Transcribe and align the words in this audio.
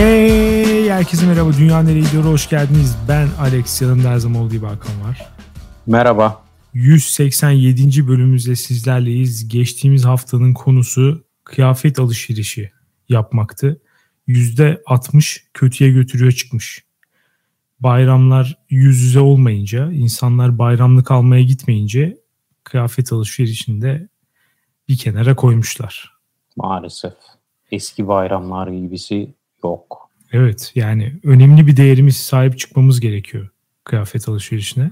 Hey 0.00 0.90
herkese 0.90 1.26
merhaba. 1.26 1.50
Dünya 1.58 1.82
nereye 1.82 2.00
gidiyor? 2.00 2.24
Hoş 2.24 2.48
geldiniz. 2.48 2.96
Ben 3.08 3.28
Alex. 3.40 3.82
Yanımda 3.82 4.08
her 4.08 4.18
zaman 4.18 4.40
olduğu 4.40 4.54
gibi 4.54 4.66
Hakan 4.66 5.04
var. 5.04 5.28
Merhaba. 5.86 6.42
187. 6.74 8.08
bölümümüzde 8.08 8.56
sizlerleyiz. 8.56 9.48
Geçtiğimiz 9.48 10.04
haftanın 10.04 10.54
konusu 10.54 11.24
kıyafet 11.44 11.98
alışverişi 11.98 12.70
yapmaktı. 13.08 13.80
%60 14.28 15.40
kötüye 15.54 15.90
götürüyor 15.90 16.32
çıkmış. 16.32 16.84
Bayramlar 17.80 18.58
yüz 18.70 19.00
yüze 19.00 19.20
olmayınca, 19.20 19.92
insanlar 19.92 20.58
bayramlık 20.58 21.10
almaya 21.10 21.42
gitmeyince 21.42 22.16
kıyafet 22.64 23.12
alışverişinde 23.12 24.08
bir 24.88 24.96
kenara 24.96 25.36
koymuşlar. 25.36 26.12
Maalesef. 26.56 27.14
Eski 27.70 28.08
bayramlar 28.08 28.68
gibisi 28.68 29.34
yok. 29.64 30.10
Evet 30.32 30.72
yani 30.74 31.20
önemli 31.24 31.66
bir 31.66 31.76
değerimiz 31.76 32.16
sahip 32.16 32.58
çıkmamız 32.58 33.00
gerekiyor 33.00 33.50
kıyafet 33.84 34.28
alışverişine. 34.28 34.90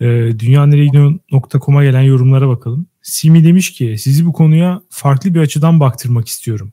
Ee, 0.00 0.32
dünyaneregidiyor.com'a 0.38 1.84
gelen 1.84 2.02
yorumlara 2.02 2.48
bakalım. 2.48 2.86
Simi 3.02 3.44
demiş 3.44 3.72
ki 3.72 3.96
sizi 3.98 4.26
bu 4.26 4.32
konuya 4.32 4.82
farklı 4.90 5.34
bir 5.34 5.40
açıdan 5.40 5.80
baktırmak 5.80 6.28
istiyorum. 6.28 6.72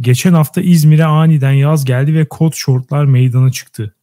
Geçen 0.00 0.32
hafta 0.32 0.60
İzmir'e 0.60 1.04
aniden 1.04 1.52
yaz 1.52 1.84
geldi 1.84 2.14
ve 2.14 2.28
kot 2.28 2.54
şortlar 2.54 3.04
meydana 3.04 3.52
çıktı. 3.52 3.94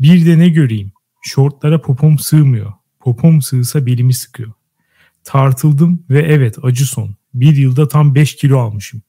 Bir 0.00 0.26
de 0.26 0.38
ne 0.38 0.48
göreyim? 0.48 0.92
Şortlara 1.22 1.80
popom 1.80 2.18
sığmıyor. 2.18 2.72
Popom 3.00 3.42
sığsa 3.42 3.86
belimi 3.86 4.14
sıkıyor. 4.14 4.52
Tartıldım 5.24 6.04
ve 6.10 6.20
evet 6.20 6.56
acı 6.62 6.86
son. 6.86 7.14
Bir 7.34 7.56
yılda 7.56 7.88
tam 7.88 8.14
5 8.14 8.36
kilo 8.36 8.58
almışım. 8.58 9.02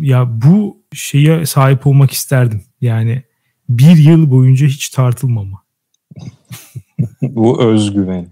Ya 0.00 0.42
bu 0.42 0.82
şeye 0.92 1.46
sahip 1.46 1.86
olmak 1.86 2.10
isterdim. 2.10 2.62
Yani 2.80 3.22
bir 3.68 3.96
yıl 3.96 4.30
boyunca 4.30 4.66
hiç 4.66 4.88
tartılmama. 4.88 5.62
bu 7.22 7.62
özgüven. 7.62 8.26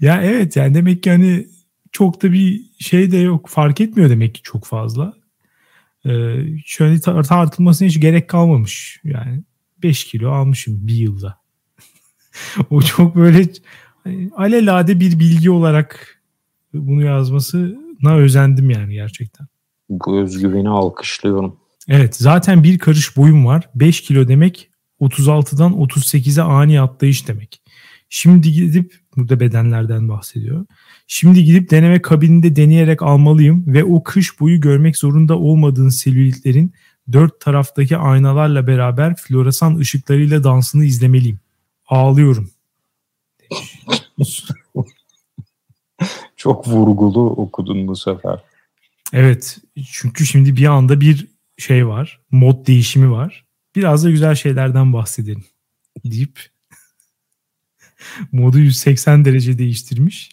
ya 0.00 0.22
evet 0.22 0.56
yani 0.56 0.74
demek 0.74 1.02
ki 1.02 1.10
hani 1.10 1.46
çok 1.92 2.22
da 2.22 2.32
bir 2.32 2.64
şey 2.78 3.12
de 3.12 3.16
yok. 3.16 3.48
Fark 3.48 3.80
etmiyor 3.80 4.10
demek 4.10 4.34
ki 4.34 4.42
çok 4.42 4.64
fazla. 4.64 5.14
Ee, 6.06 6.36
şöyle 6.64 7.00
tartılmasına 7.00 7.88
hiç 7.88 8.00
gerek 8.00 8.28
kalmamış. 8.28 9.00
Yani 9.04 9.42
5 9.82 10.04
kilo 10.04 10.30
almışım 10.30 10.86
bir 10.86 10.94
yılda. 10.94 11.38
o 12.70 12.82
çok 12.82 13.16
böyle 13.16 13.48
hani, 14.04 14.30
alelade 14.36 15.00
bir 15.00 15.18
bilgi 15.18 15.50
olarak 15.50 16.20
bunu 16.74 17.02
yazmasına 17.02 18.16
özendim 18.16 18.70
yani 18.70 18.94
gerçekten. 18.94 19.46
Bu 19.88 20.18
özgüveni 20.18 20.68
alkışlıyorum. 20.68 21.56
Evet 21.88 22.16
zaten 22.16 22.64
bir 22.64 22.78
karış 22.78 23.16
boyum 23.16 23.46
var. 23.46 23.70
5 23.74 24.00
kilo 24.00 24.28
demek 24.28 24.70
36'dan 25.00 25.72
38'e 25.72 26.42
ani 26.42 26.80
atlayış 26.80 27.28
demek. 27.28 27.62
Şimdi 28.08 28.52
gidip 28.52 28.98
burada 29.16 29.40
bedenlerden 29.40 30.08
bahsediyor. 30.08 30.66
Şimdi 31.06 31.44
gidip 31.44 31.70
deneme 31.70 32.02
kabininde 32.02 32.56
deneyerek 32.56 33.02
almalıyım 33.02 33.64
ve 33.66 33.84
o 33.84 34.02
kış 34.02 34.40
boyu 34.40 34.60
görmek 34.60 34.96
zorunda 34.96 35.38
olmadığın 35.38 35.88
selülitlerin 35.88 36.72
dört 37.12 37.40
taraftaki 37.40 37.96
aynalarla 37.96 38.66
beraber 38.66 39.14
floresan 39.16 39.76
ışıklarıyla 39.76 40.44
dansını 40.44 40.84
izlemeliyim. 40.84 41.40
Ağlıyorum. 41.88 42.50
Çok 46.36 46.68
vurgulu 46.68 47.30
okudun 47.30 47.86
bu 47.86 47.96
sefer. 47.96 48.53
Evet 49.14 49.58
çünkü 49.92 50.26
şimdi 50.26 50.56
bir 50.56 50.66
anda 50.66 51.00
bir 51.00 51.28
şey 51.58 51.86
var. 51.86 52.20
Mod 52.30 52.66
değişimi 52.66 53.10
var. 53.10 53.44
Biraz 53.76 54.04
da 54.04 54.10
güzel 54.10 54.34
şeylerden 54.34 54.92
bahsedelim 54.92 55.44
deyip 56.04 56.40
modu 58.32 58.58
180 58.58 59.24
derece 59.24 59.58
değiştirmiş. 59.58 60.30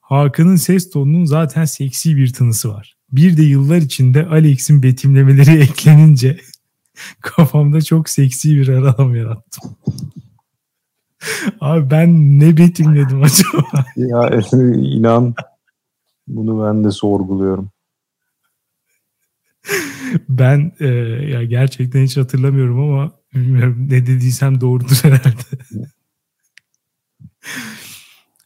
Hakan'ın 0.00 0.56
ses 0.56 0.90
tonunun 0.90 1.24
zaten 1.24 1.64
seksi 1.64 2.16
bir 2.16 2.32
tınısı 2.32 2.70
var. 2.70 2.96
Bir 3.12 3.36
de 3.36 3.42
yıllar 3.42 3.76
içinde 3.76 4.26
Alex'in 4.26 4.82
betimlemeleri 4.82 5.50
eklenince 5.60 6.40
kafamda 7.20 7.82
çok 7.82 8.08
seksi 8.08 8.56
bir 8.56 8.68
aralam 8.68 9.16
yarattım. 9.16 9.76
Abi 11.60 11.90
ben 11.90 12.40
ne 12.40 12.56
betimledim 12.56 13.22
acaba? 13.22 13.84
ya 13.96 14.40
inan 14.74 15.34
bunu 16.28 16.64
ben 16.64 16.84
de 16.84 16.90
sorguluyorum. 16.90 17.70
Ben 20.28 20.72
e, 20.80 20.86
ya 21.30 21.44
gerçekten 21.44 22.04
hiç 22.04 22.16
hatırlamıyorum 22.16 22.80
ama 22.80 23.12
bilmiyorum 23.34 23.86
ne 23.90 24.06
dediysem 24.06 24.60
doğrudur 24.60 24.98
herhalde. 25.02 25.42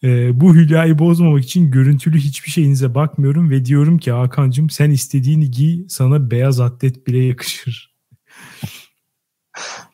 e, 0.02 0.40
bu 0.40 0.54
hülyayı 0.54 0.98
bozmamak 0.98 1.44
için 1.44 1.70
görüntülü 1.70 2.18
hiçbir 2.18 2.50
şeyinize 2.50 2.94
bakmıyorum 2.94 3.50
ve 3.50 3.64
diyorum 3.64 3.98
ki 3.98 4.12
Hakan'cığım 4.12 4.70
sen 4.70 4.90
istediğini 4.90 5.50
giy 5.50 5.84
sana 5.88 6.30
beyaz 6.30 6.60
atlet 6.60 7.06
bile 7.06 7.18
yakışır. 7.18 7.94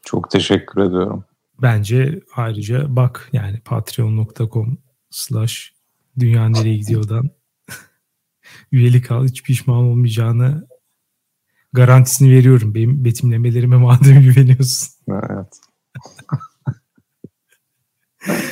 Çok 0.04 0.30
teşekkür 0.30 0.80
ediyorum. 0.80 1.24
Bence 1.62 2.20
ayrıca 2.36 2.96
bak 2.96 3.28
yani 3.32 3.60
patreon.com 3.60 4.78
slash 5.10 5.74
dünya 6.18 6.48
nereye 6.48 6.76
gidiyordan 6.76 7.30
üyelik 8.72 9.10
al 9.10 9.26
hiç 9.26 9.42
pişman 9.42 9.76
olmayacağını 9.76 10.68
garantisini 11.72 12.30
veriyorum. 12.30 12.74
Benim 12.74 13.04
betimlemelerime 13.04 13.76
madem 13.76 14.22
güveniyorsun. 14.22 14.88
Evet. 15.08 15.60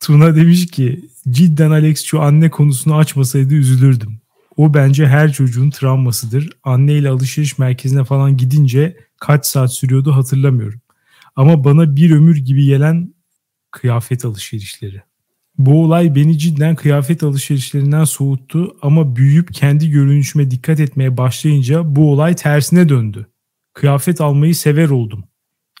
Tuna 0.00 0.36
demiş 0.36 0.66
ki 0.66 1.08
cidden 1.30 1.70
Alex 1.70 2.04
şu 2.04 2.22
anne 2.22 2.50
konusunu 2.50 2.96
açmasaydı 2.96 3.54
üzülürdüm. 3.54 4.20
O 4.56 4.74
bence 4.74 5.06
her 5.06 5.32
çocuğun 5.32 5.70
travmasıdır. 5.70 6.50
Anneyle 6.64 7.08
alışveriş 7.08 7.58
merkezine 7.58 8.04
falan 8.04 8.36
gidince 8.36 8.96
kaç 9.20 9.46
saat 9.46 9.74
sürüyordu 9.74 10.12
hatırlamıyorum. 10.12 10.80
Ama 11.36 11.64
bana 11.64 11.96
bir 11.96 12.10
ömür 12.10 12.36
gibi 12.36 12.66
gelen 12.66 13.14
kıyafet 13.70 14.24
alışverişleri. 14.24 15.02
Bu 15.58 15.84
olay 15.84 16.14
beni 16.14 16.38
cidden 16.38 16.76
kıyafet 16.76 17.22
alışverişlerinden 17.22 18.04
soğuttu 18.04 18.76
ama 18.82 19.16
büyüyüp 19.16 19.54
kendi 19.54 19.90
görünüşüme 19.90 20.50
dikkat 20.50 20.80
etmeye 20.80 21.16
başlayınca 21.16 21.96
bu 21.96 22.12
olay 22.12 22.36
tersine 22.36 22.88
döndü. 22.88 23.26
Kıyafet 23.72 24.20
almayı 24.20 24.54
sever 24.54 24.88
oldum. 24.88 25.24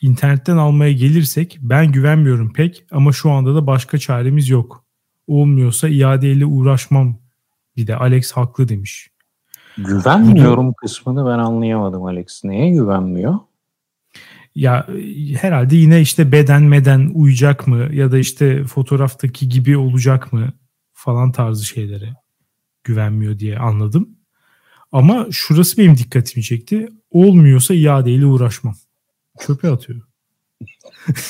İnternetten 0.02 0.56
almaya 0.56 0.92
gelirsek 0.92 1.58
ben 1.60 1.92
güvenmiyorum 1.92 2.52
pek 2.52 2.84
ama 2.90 3.12
şu 3.12 3.30
anda 3.30 3.54
da 3.54 3.66
başka 3.66 3.98
çaremiz 3.98 4.48
yok. 4.48 4.84
Olmuyorsa 5.26 5.88
iadeyle 5.88 6.46
uğraşmam. 6.46 7.18
Bir 7.76 7.86
de 7.86 7.96
Alex 7.96 8.32
haklı 8.32 8.68
demiş. 8.68 9.10
Güvenmiyorum 9.78 10.72
kısmını 10.72 11.26
ben 11.26 11.38
anlayamadım 11.38 12.04
Alex. 12.04 12.44
Neye 12.44 12.70
güvenmiyor? 12.70 13.34
Ya 14.54 14.86
herhalde 15.40 15.76
yine 15.76 16.00
işte 16.00 16.32
beden 16.32 16.62
meden 16.62 17.10
uyacak 17.14 17.66
mı 17.66 17.88
ya 17.92 18.12
da 18.12 18.18
işte 18.18 18.64
fotoğraftaki 18.64 19.48
gibi 19.48 19.76
olacak 19.76 20.32
mı 20.32 20.52
falan 20.92 21.32
tarzı 21.32 21.64
şeylere 21.64 22.14
güvenmiyor 22.84 23.38
diye 23.38 23.58
anladım. 23.58 24.08
Ama 24.92 25.26
şurası 25.30 25.76
benim 25.76 25.96
dikkatimi 25.96 26.44
çekti. 26.44 26.88
Olmuyorsa 27.10 27.74
iadeyle 27.74 28.26
uğraşmam. 28.26 28.76
Çöpe 29.46 29.70
atıyor. 29.70 30.02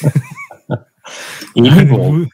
yani 1.56 1.90
bu, 1.90 2.26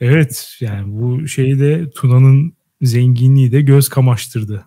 evet 0.00 0.56
yani 0.60 1.00
bu 1.00 1.28
şeyde 1.28 1.90
Tuna'nın 1.90 2.56
zenginliği 2.82 3.52
de 3.52 3.60
göz 3.60 3.88
kamaştırdı. 3.88 4.66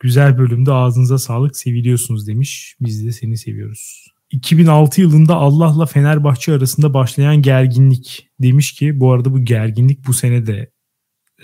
Güzel 0.00 0.38
bölümde 0.38 0.72
ağzınıza 0.72 1.18
sağlık 1.18 1.56
seviliyorsunuz 1.56 2.26
demiş. 2.26 2.76
Biz 2.80 3.06
de 3.06 3.12
seni 3.12 3.38
seviyoruz. 3.38 4.13
2006 4.34 5.00
yılında 5.00 5.34
Allah'la 5.36 5.86
Fenerbahçe 5.86 6.52
arasında 6.52 6.94
başlayan 6.94 7.42
gerginlik 7.42 8.30
demiş 8.42 8.72
ki 8.72 9.00
bu 9.00 9.12
arada 9.12 9.32
bu 9.32 9.44
gerginlik 9.44 10.06
bu 10.06 10.12
sene 10.12 10.46
de 10.46 10.70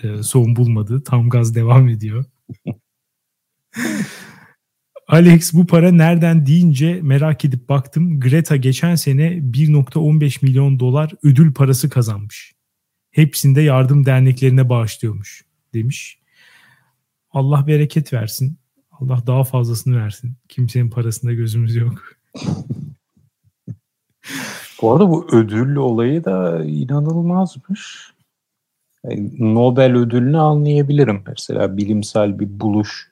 e, 0.02 0.22
son 0.22 0.56
bulmadı. 0.56 1.04
Tam 1.04 1.28
gaz 1.28 1.54
devam 1.54 1.88
ediyor. 1.88 2.24
Alex 5.08 5.54
bu 5.54 5.66
para 5.66 5.92
nereden 5.92 6.46
deyince 6.46 7.00
merak 7.02 7.44
edip 7.44 7.68
baktım. 7.68 8.20
Greta 8.20 8.56
geçen 8.56 8.94
sene 8.94 9.28
1.15 9.28 10.44
milyon 10.44 10.80
dolar 10.80 11.12
ödül 11.22 11.54
parası 11.54 11.90
kazanmış. 11.90 12.52
Hepsinde 13.10 13.60
yardım 13.60 14.06
derneklerine 14.06 14.68
bağışlıyormuş 14.68 15.44
demiş. 15.74 16.18
Allah 17.30 17.66
bereket 17.66 18.12
versin. 18.12 18.58
Allah 18.90 19.22
daha 19.26 19.44
fazlasını 19.44 19.96
versin. 19.96 20.36
Kimsenin 20.48 20.90
parasında 20.90 21.32
gözümüz 21.32 21.76
yok. 21.76 22.02
Bu 24.82 24.92
arada 24.92 25.10
bu 25.10 25.26
ödül 25.32 25.76
olayı 25.76 26.24
da 26.24 26.64
inanılmazmış. 26.64 28.12
Yani 29.04 29.30
Nobel 29.38 29.96
ödülünü 29.96 30.38
anlayabilirim. 30.38 31.22
Mesela 31.26 31.76
bilimsel 31.76 32.38
bir 32.38 32.60
buluş 32.60 33.10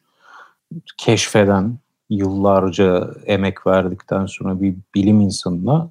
keşfeden 0.97 1.79
yıllarca 2.11 3.15
emek 3.27 3.67
verdikten 3.67 4.27
sonra 4.27 4.61
bir 4.61 4.75
bilim 4.95 5.21
insanına 5.21 5.91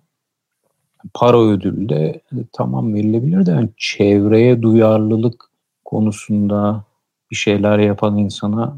para 1.14 1.40
ödülü 1.40 1.90
de 1.90 2.22
tamam 2.54 2.94
verilebilir 2.94 3.46
de 3.46 3.52
yani 3.52 3.70
çevreye 3.78 4.62
duyarlılık 4.62 5.46
konusunda 5.86 6.84
bir 7.32 7.36
şeyler 7.36 7.80
yapan 7.80 8.18
insana 8.18 8.78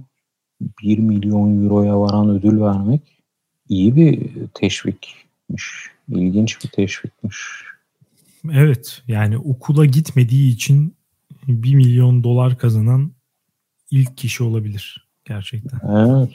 1 0.84 1.00
milyon 1.00 1.63
euroya 1.63 2.00
varan 2.00 2.30
ödül 2.30 2.62
vermek 2.62 3.01
iyi 3.69 3.96
bir 3.96 4.30
teşvikmiş. 4.54 5.92
İlginç 6.10 6.64
bir 6.64 6.70
teşvikmiş. 6.70 7.38
Evet 8.52 9.02
yani 9.08 9.38
okula 9.38 9.86
gitmediği 9.86 10.54
için 10.54 10.96
1 11.48 11.76
milyon 11.76 12.24
dolar 12.24 12.58
kazanan 12.58 13.12
ilk 13.92 14.18
kişi 14.18 14.44
olabilir 14.44 15.08
gerçekten. 15.26 15.80
Evet. 15.90 16.30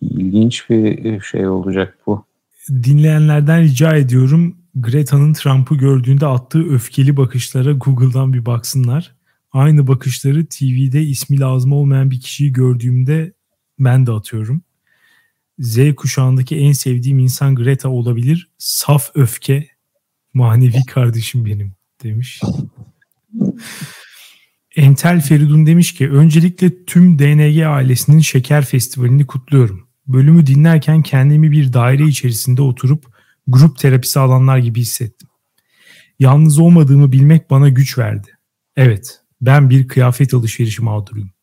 İlginç 0.00 0.70
bir 0.70 1.20
şey 1.20 1.48
olacak 1.48 1.98
bu. 2.06 2.24
Dinleyenlerden 2.68 3.62
rica 3.62 3.96
ediyorum 3.96 4.56
Greta'nın 4.74 5.32
Trump'ı 5.32 5.74
gördüğünde 5.74 6.26
attığı 6.26 6.70
öfkeli 6.70 7.16
bakışlara 7.16 7.72
Google'dan 7.72 8.32
bir 8.32 8.46
baksınlar. 8.46 9.14
Aynı 9.52 9.86
bakışları 9.86 10.46
TV'de 10.46 11.02
ismi 11.02 11.40
lazım 11.40 11.72
olmayan 11.72 12.10
bir 12.10 12.20
kişiyi 12.20 12.52
gördüğümde 12.52 13.32
ben 13.78 14.06
de 14.06 14.12
atıyorum. 14.12 14.62
Z 15.58 15.94
kuşağındaki 15.96 16.56
en 16.56 16.72
sevdiğim 16.72 17.18
insan 17.18 17.54
Greta 17.54 17.88
olabilir. 17.88 18.50
Saf 18.58 19.10
öfke, 19.14 19.68
manevi 20.34 20.86
kardeşim 20.86 21.44
benim 21.44 21.72
demiş. 22.02 22.40
Entel 24.76 25.20
Feridun 25.20 25.66
demiş 25.66 25.94
ki 25.94 26.10
öncelikle 26.10 26.84
tüm 26.84 27.18
DNG 27.18 27.62
ailesinin 27.66 28.20
Şeker 28.20 28.64
Festivali'ni 28.64 29.26
kutluyorum. 29.26 29.88
Bölümü 30.06 30.46
dinlerken 30.46 31.02
kendimi 31.02 31.52
bir 31.52 31.72
daire 31.72 32.04
içerisinde 32.04 32.62
oturup 32.62 33.04
grup 33.46 33.78
terapisi 33.78 34.20
alanlar 34.20 34.58
gibi 34.58 34.80
hissettim. 34.80 35.28
Yalnız 36.18 36.58
olmadığımı 36.58 37.12
bilmek 37.12 37.50
bana 37.50 37.68
güç 37.68 37.98
verdi. 37.98 38.28
Evet, 38.76 39.20
ben 39.40 39.70
bir 39.70 39.88
kıyafet 39.88 40.34
alışverişi 40.34 40.82
mağduruyum. 40.82 41.33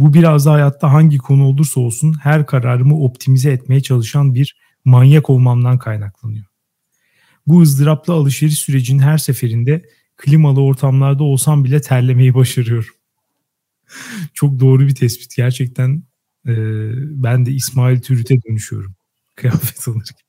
Bu 0.00 0.14
biraz 0.14 0.46
da 0.46 0.52
hayatta 0.52 0.92
hangi 0.92 1.18
konu 1.18 1.44
olursa 1.44 1.80
olsun 1.80 2.16
her 2.22 2.46
kararımı 2.46 3.00
optimize 3.00 3.52
etmeye 3.52 3.80
çalışan 3.80 4.34
bir 4.34 4.56
manyak 4.84 5.30
olmamdan 5.30 5.78
kaynaklanıyor. 5.78 6.46
Bu 7.46 7.60
ızdıraplı 7.60 8.12
alışveriş 8.12 8.58
sürecinin 8.58 9.02
her 9.02 9.18
seferinde 9.18 9.82
klimalı 10.16 10.62
ortamlarda 10.62 11.24
olsam 11.24 11.64
bile 11.64 11.80
terlemeyi 11.80 12.34
başarıyorum. 12.34 12.94
Çok 14.34 14.60
doğru 14.60 14.86
bir 14.86 14.94
tespit. 14.94 15.36
Gerçekten 15.36 16.02
e, 16.46 16.54
ben 17.22 17.46
de 17.46 17.52
İsmail 17.52 18.00
Türüt'e 18.00 18.34
dönüşüyorum 18.48 18.94
kıyafet 19.36 19.88
alırken. 19.88 20.26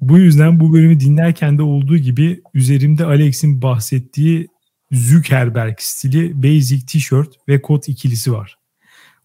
bu 0.00 0.18
yüzden 0.18 0.60
bu 0.60 0.72
bölümü 0.72 1.00
dinlerken 1.00 1.58
de 1.58 1.62
olduğu 1.62 1.96
gibi 1.96 2.42
üzerimde 2.54 3.04
Alex'in 3.04 3.62
bahsettiği 3.62 4.48
Zuckerberg 4.92 5.74
stili 5.78 6.42
basic 6.42 6.86
tişört 6.86 7.48
ve 7.48 7.62
kot 7.62 7.88
ikilisi 7.88 8.32
var. 8.32 8.58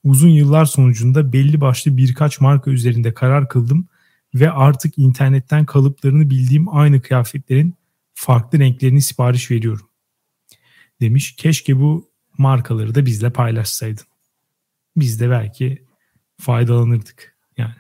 Uzun 0.04 0.30
yıllar 0.30 0.66
sonucunda 0.66 1.34
belli 1.34 1.62
başlı 1.62 1.98
birkaç 1.98 2.42
marka 2.42 2.72
üzerinde 2.72 3.14
karar 3.14 3.50
kıldım 3.50 3.88
ve 4.36 4.52
artık 4.52 4.98
internetten 4.98 5.66
kalıplarını 5.66 6.30
bildiğim 6.30 6.76
aynı 6.76 7.02
kıyafetlerin 7.02 7.76
farklı 8.14 8.60
renklerini 8.60 9.02
sipariş 9.02 9.52
veriyorum. 9.52 9.90
Demiş. 11.02 11.36
Keşke 11.36 11.80
bu 11.80 12.10
markaları 12.38 12.96
da 12.96 13.06
bizle 13.06 13.30
paylaşsaydın. 13.30 14.06
Biz 14.96 15.22
de 15.22 15.30
belki 15.30 15.84
faydalanırdık 16.42 17.36
yani. 17.58 17.76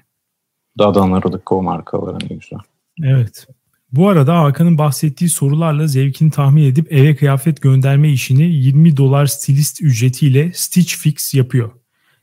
Dadanırdık 0.77 1.51
o 1.51 1.63
markalara 1.63 2.17
ne 2.17 2.35
güzel. 2.35 2.59
Evet. 3.03 3.47
Bu 3.93 4.09
arada 4.09 4.39
Hakan'ın 4.39 4.77
bahsettiği 4.77 5.29
sorularla 5.29 5.87
zevkini 5.87 6.31
tahmin 6.31 6.63
edip 6.63 6.93
eve 6.93 7.15
kıyafet 7.15 7.61
gönderme 7.61 8.11
işini 8.11 8.43
20 8.43 8.97
dolar 8.97 9.25
stilist 9.25 9.81
ücretiyle 9.81 10.51
Stitch 10.53 10.93
Fix 10.95 11.33
yapıyor. 11.33 11.71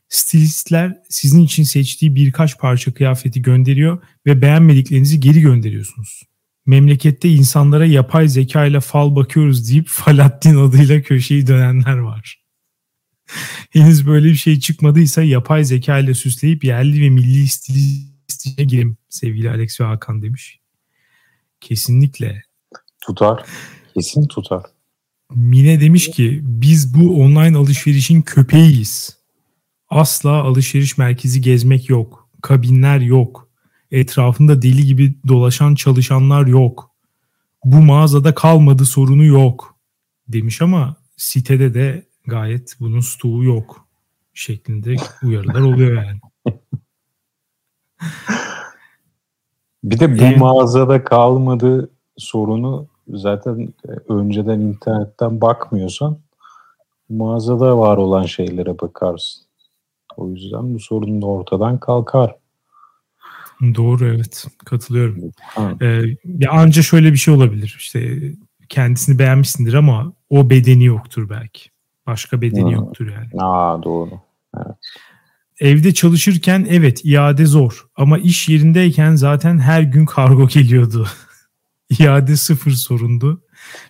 Stilistler 0.09 0.99
sizin 1.09 1.43
için 1.43 1.63
seçtiği 1.63 2.15
birkaç 2.15 2.59
parça 2.59 2.95
kıyafeti 2.95 3.43
gönderiyor 3.43 4.03
ve 4.27 4.43
beğenmediklerinizi 4.43 5.21
geri 5.21 5.41
gönderiyorsunuz. 5.41 6.23
Memlekette 6.67 7.29
insanlara 7.29 7.87
yapay 7.87 8.29
zeka 8.29 8.67
ile 8.67 8.81
fal 8.81 9.17
bakıyoruz 9.17 9.71
deyip 9.71 9.87
Faladdin 9.89 10.57
adıyla 10.57 11.03
köşeyi 11.03 11.47
dönenler 11.47 11.99
var. 11.99 12.43
Henüz 13.71 14.07
böyle 14.07 14.29
bir 14.29 14.37
şey 14.37 14.61
çıkmadıysa 14.61 15.23
yapay 15.23 15.65
zeka 15.65 15.99
ile 15.99 16.15
süsleyip 16.15 16.65
yerli 16.65 17.03
ve 17.03 17.11
milli 17.11 17.49
stilistliğe 17.49 18.67
girelim 18.67 18.97
sevgili 19.09 19.51
Alex 19.51 19.81
ve 19.81 19.85
Hakan 19.85 20.23
demiş. 20.23 20.61
Kesinlikle. 21.61 22.43
Tutar. 23.01 23.45
Kesin 23.95 24.27
tutar. 24.27 24.63
Mine 25.31 25.81
demiş 25.81 26.11
ki 26.11 26.41
biz 26.43 26.95
bu 26.95 27.23
online 27.23 27.57
alışverişin 27.57 28.23
köpeğiyiz. 28.23 29.17
Asla 29.89 30.31
alışveriş 30.31 30.99
merkezi 30.99 31.41
gezmek 31.41 31.91
yok. 31.91 32.29
Kabinler 32.43 32.99
yok. 32.99 33.49
Etrafında 33.91 34.63
deli 34.63 34.85
gibi 34.85 35.15
dolaşan 35.29 35.75
çalışanlar 35.75 36.47
yok. 36.47 36.91
Bu 37.65 37.77
mağazada 37.77 38.35
kalmadı 38.35 38.85
sorunu 38.85 39.25
yok 39.25 39.77
demiş 40.29 40.63
ama 40.63 40.97
sitede 41.17 41.75
de 41.75 42.07
gayet 42.27 42.77
bunun 42.81 43.01
stoğu 43.01 43.45
yok 43.45 43.89
şeklinde 44.35 44.97
uyarılar 45.23 45.61
oluyor 45.61 46.03
yani. 46.05 46.21
Bir 49.85 50.01
de 50.01 50.19
bu 50.19 50.23
evet. 50.23 50.39
mağazada 50.39 51.05
kalmadı 51.05 51.91
sorunu 52.17 52.87
zaten 53.09 53.69
e, 53.89 54.13
önceden 54.13 54.61
internetten 54.61 55.41
bakmıyorsan 55.41 56.19
mağazada 57.09 57.79
var 57.79 57.97
olan 57.97 58.25
şeylere 58.25 58.79
bakarsın. 58.79 59.45
O 60.17 60.29
yüzden 60.29 60.75
bu 60.75 60.81
sorun 60.81 61.23
da 61.23 61.27
ortadan 61.27 61.79
kalkar. 61.79 62.37
Doğru 63.75 64.07
evet 64.07 64.47
katılıyorum. 64.65 65.33
Ee, 65.83 66.03
ya 66.39 66.51
anca 66.51 66.83
şöyle 66.83 67.13
bir 67.13 67.17
şey 67.17 67.35
olabilir 67.35 67.77
işte 67.79 68.19
kendisini 68.69 69.19
beğenmişsindir 69.19 69.75
ama 69.75 70.13
o 70.31 70.51
bedeni 70.51 70.85
yoktur 70.85 71.31
belki. 71.31 71.71
Başka 72.07 72.41
bedeni 72.41 72.65
hmm. 72.65 72.71
yoktur 72.71 73.07
yani. 73.13 73.43
Aa 73.43 73.83
doğru. 73.83 74.11
Evet. 74.57 74.77
Evde 75.61 75.95
çalışırken 75.95 76.67
evet 76.71 77.01
iade 77.05 77.47
zor 77.47 77.87
ama 77.97 78.19
iş 78.19 78.49
yerindeyken 78.49 79.15
zaten 79.15 79.59
her 79.59 79.83
gün 79.83 80.07
kargo 80.07 80.49
geliyordu. 80.55 81.09
İade 81.99 82.37
sıfır 82.37 82.71
sorundu. 82.71 83.45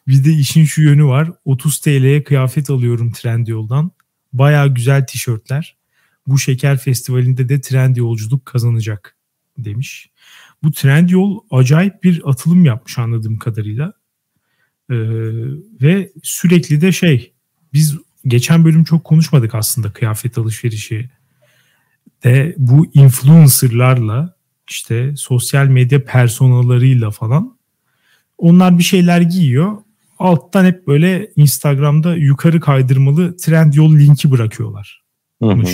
Bir 0.08 0.24
de 0.24 0.32
işin 0.32 0.64
şu 0.64 0.82
yönü 0.82 1.04
var. 1.04 1.32
30 1.44 1.80
TL'ye 1.80 2.24
kıyafet 2.24 2.70
alıyorum 2.70 3.12
Trendyol'dan. 3.12 3.90
Baya 4.32 4.66
güzel 4.66 5.06
tişörtler. 5.06 5.76
Bu 6.26 6.38
şeker 6.38 6.78
festivalinde 6.78 7.48
de 7.48 7.60
trend 7.60 7.96
yolculuk 7.96 8.46
kazanacak 8.46 9.16
demiş. 9.58 10.10
Bu 10.62 10.72
Trendyol 10.72 11.40
acayip 11.50 12.04
bir 12.04 12.30
atılım 12.30 12.64
yapmış 12.64 12.98
anladığım 12.98 13.38
kadarıyla. 13.38 13.92
Ee, 14.90 14.96
ve 15.82 16.12
sürekli 16.22 16.80
de 16.80 16.92
şey 16.92 17.32
biz 17.72 17.98
geçen 18.26 18.64
bölüm 18.64 18.84
çok 18.84 19.04
konuşmadık 19.04 19.54
aslında 19.54 19.92
kıyafet 19.92 20.38
alışverişi 20.38 21.10
de 22.24 22.54
bu 22.58 22.86
influencerlarla 22.94 24.34
işte 24.68 25.12
sosyal 25.16 25.66
medya 25.66 26.04
personalarıyla 26.04 27.10
falan 27.10 27.56
onlar 28.38 28.78
bir 28.78 28.82
şeyler 28.82 29.20
giyiyor. 29.20 29.76
Alttan 30.18 30.64
hep 30.64 30.86
böyle 30.86 31.30
Instagram'da 31.36 32.16
yukarı 32.16 32.60
kaydırmalı 32.60 33.36
trend 33.36 33.74
yol 33.74 33.94
linki 33.94 34.30
bırakıyorlar. 34.30 35.02
Hı 35.42 35.48
hı. 35.50 35.64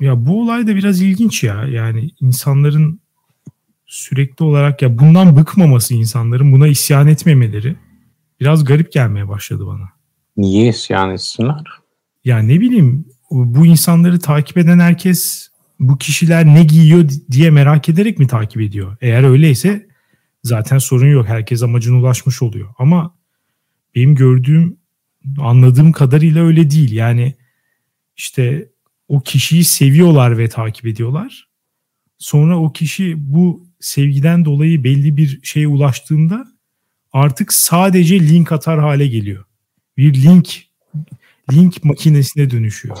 Ya 0.00 0.26
bu 0.26 0.42
olay 0.42 0.66
da 0.66 0.76
biraz 0.76 1.00
ilginç 1.00 1.42
ya. 1.42 1.64
Yani 1.64 2.10
insanların 2.20 3.00
sürekli 3.86 4.44
olarak 4.44 4.82
ya 4.82 4.98
bundan 4.98 5.36
bıkmaması 5.36 5.94
insanların 5.94 6.52
buna 6.52 6.68
isyan 6.68 7.08
etmemeleri 7.08 7.76
biraz 8.40 8.64
garip 8.64 8.92
gelmeye 8.92 9.28
başladı 9.28 9.66
bana. 9.66 9.88
Niye 10.36 10.68
isyan 10.68 11.10
etsinler? 11.12 11.64
Ya 12.24 12.38
ne 12.38 12.60
bileyim 12.60 13.04
bu 13.30 13.66
insanları 13.66 14.20
takip 14.20 14.58
eden 14.58 14.78
herkes 14.78 15.49
bu 15.80 15.98
kişiler 15.98 16.46
ne 16.46 16.64
giyiyor 16.64 17.08
diye 17.30 17.50
merak 17.50 17.88
ederek 17.88 18.18
mi 18.18 18.26
takip 18.26 18.60
ediyor? 18.62 18.96
Eğer 19.00 19.24
öyleyse 19.24 19.88
zaten 20.44 20.78
sorun 20.78 21.08
yok. 21.08 21.28
Herkes 21.28 21.62
amacına 21.62 21.98
ulaşmış 21.98 22.42
oluyor. 22.42 22.68
Ama 22.78 23.14
benim 23.94 24.14
gördüğüm, 24.14 24.76
anladığım 25.38 25.92
kadarıyla 25.92 26.44
öyle 26.44 26.70
değil. 26.70 26.92
Yani 26.92 27.34
işte 28.16 28.68
o 29.08 29.20
kişiyi 29.20 29.64
seviyorlar 29.64 30.38
ve 30.38 30.48
takip 30.48 30.86
ediyorlar. 30.86 31.48
Sonra 32.18 32.58
o 32.58 32.72
kişi 32.72 33.14
bu 33.32 33.66
sevgiden 33.80 34.44
dolayı 34.44 34.84
belli 34.84 35.16
bir 35.16 35.40
şeye 35.42 35.68
ulaştığında 35.68 36.46
artık 37.12 37.52
sadece 37.52 38.20
link 38.20 38.52
atar 38.52 38.80
hale 38.80 39.06
geliyor. 39.06 39.44
Bir 39.96 40.14
link 40.22 40.62
link 41.52 41.84
makinesine 41.84 42.50
dönüşüyor. 42.50 42.96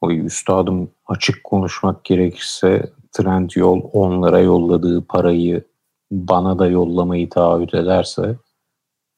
O 0.00 0.12
üstadım 0.12 0.90
açık 1.12 1.44
konuşmak 1.44 2.04
gerekirse 2.04 2.92
Trend 3.12 3.50
Yol 3.56 3.80
onlara 3.92 4.40
yolladığı 4.40 5.06
parayı 5.06 5.64
bana 6.10 6.58
da 6.58 6.66
yollamayı 6.66 7.30
taahhüt 7.30 7.74
ederse 7.74 8.36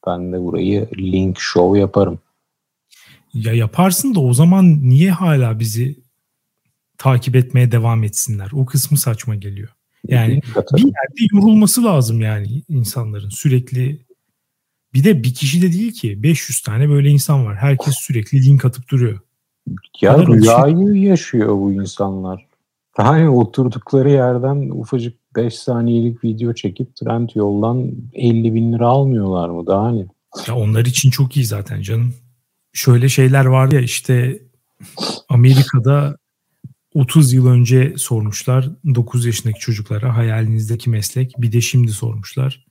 ben 0.07 0.33
de 0.33 0.41
burayı 0.41 0.89
link 0.97 1.41
show 1.41 1.81
yaparım. 1.81 2.19
Ya 3.35 3.53
yaparsın 3.53 4.15
da 4.15 4.21
o 4.21 4.35
zaman 4.35 4.89
niye 4.89 5.11
hala 5.11 5.61
bizi 5.61 6.05
takip 6.99 7.37
etmeye 7.37 7.73
devam 7.73 8.05
etsinler? 8.05 8.51
O 8.53 8.67
kısmı 8.67 8.99
saçma 8.99 9.35
geliyor. 9.35 9.69
Yani 10.09 10.41
bir 10.75 10.83
yerde 10.83 11.35
yorulması 11.35 11.85
lazım 11.85 12.21
yani 12.21 12.63
insanların 12.69 13.29
sürekli 13.29 14.07
bir 14.95 15.05
de 15.05 15.23
bir 15.23 15.35
kişi 15.35 15.63
de 15.63 15.73
değil 15.73 15.93
ki 15.93 16.23
500 16.23 16.63
tane 16.63 16.89
böyle 16.89 17.09
insan 17.11 17.47
var. 17.47 17.57
Herkes 17.57 17.95
sürekli 17.99 18.45
link 18.45 18.65
atıp 18.65 18.91
duruyor. 18.91 19.21
Ya 20.01 20.27
rüyayı 20.27 20.95
şey... 20.95 21.03
yaşıyor 21.03 21.49
bu 21.49 21.73
insanlar. 21.73 22.47
Yani 22.99 23.29
oturdukları 23.29 24.11
yerden 24.11 24.71
ufacık 24.71 25.19
5 25.37 25.55
saniyelik 25.55 26.25
video 26.25 26.55
çekip 26.55 26.97
trend 26.97 27.29
yoldan 27.35 27.93
50 28.13 28.55
bin 28.55 28.73
lira 28.73 28.89
almıyorlar 28.89 29.49
mı 29.49 29.67
daha 29.67 29.91
ne? 29.93 30.07
Ya 30.49 30.55
onlar 30.55 30.85
için 30.85 31.11
çok 31.11 31.37
iyi 31.37 31.47
zaten 31.47 31.83
canım. 31.83 32.15
Şöyle 32.73 33.09
şeyler 33.09 33.45
var 33.45 33.73
ya 33.73 33.81
işte 33.81 34.43
Amerika'da 35.29 36.17
30 36.95 37.33
yıl 37.33 37.47
önce 37.47 37.95
sormuşlar 37.97 38.71
9 38.95 39.27
yaşındaki 39.27 39.61
çocuklara 39.61 40.17
hayalinizdeki 40.17 40.91
meslek 40.91 41.35
bir 41.39 41.53
de 41.53 41.61
şimdi 41.61 41.93
sormuşlar. 41.93 42.67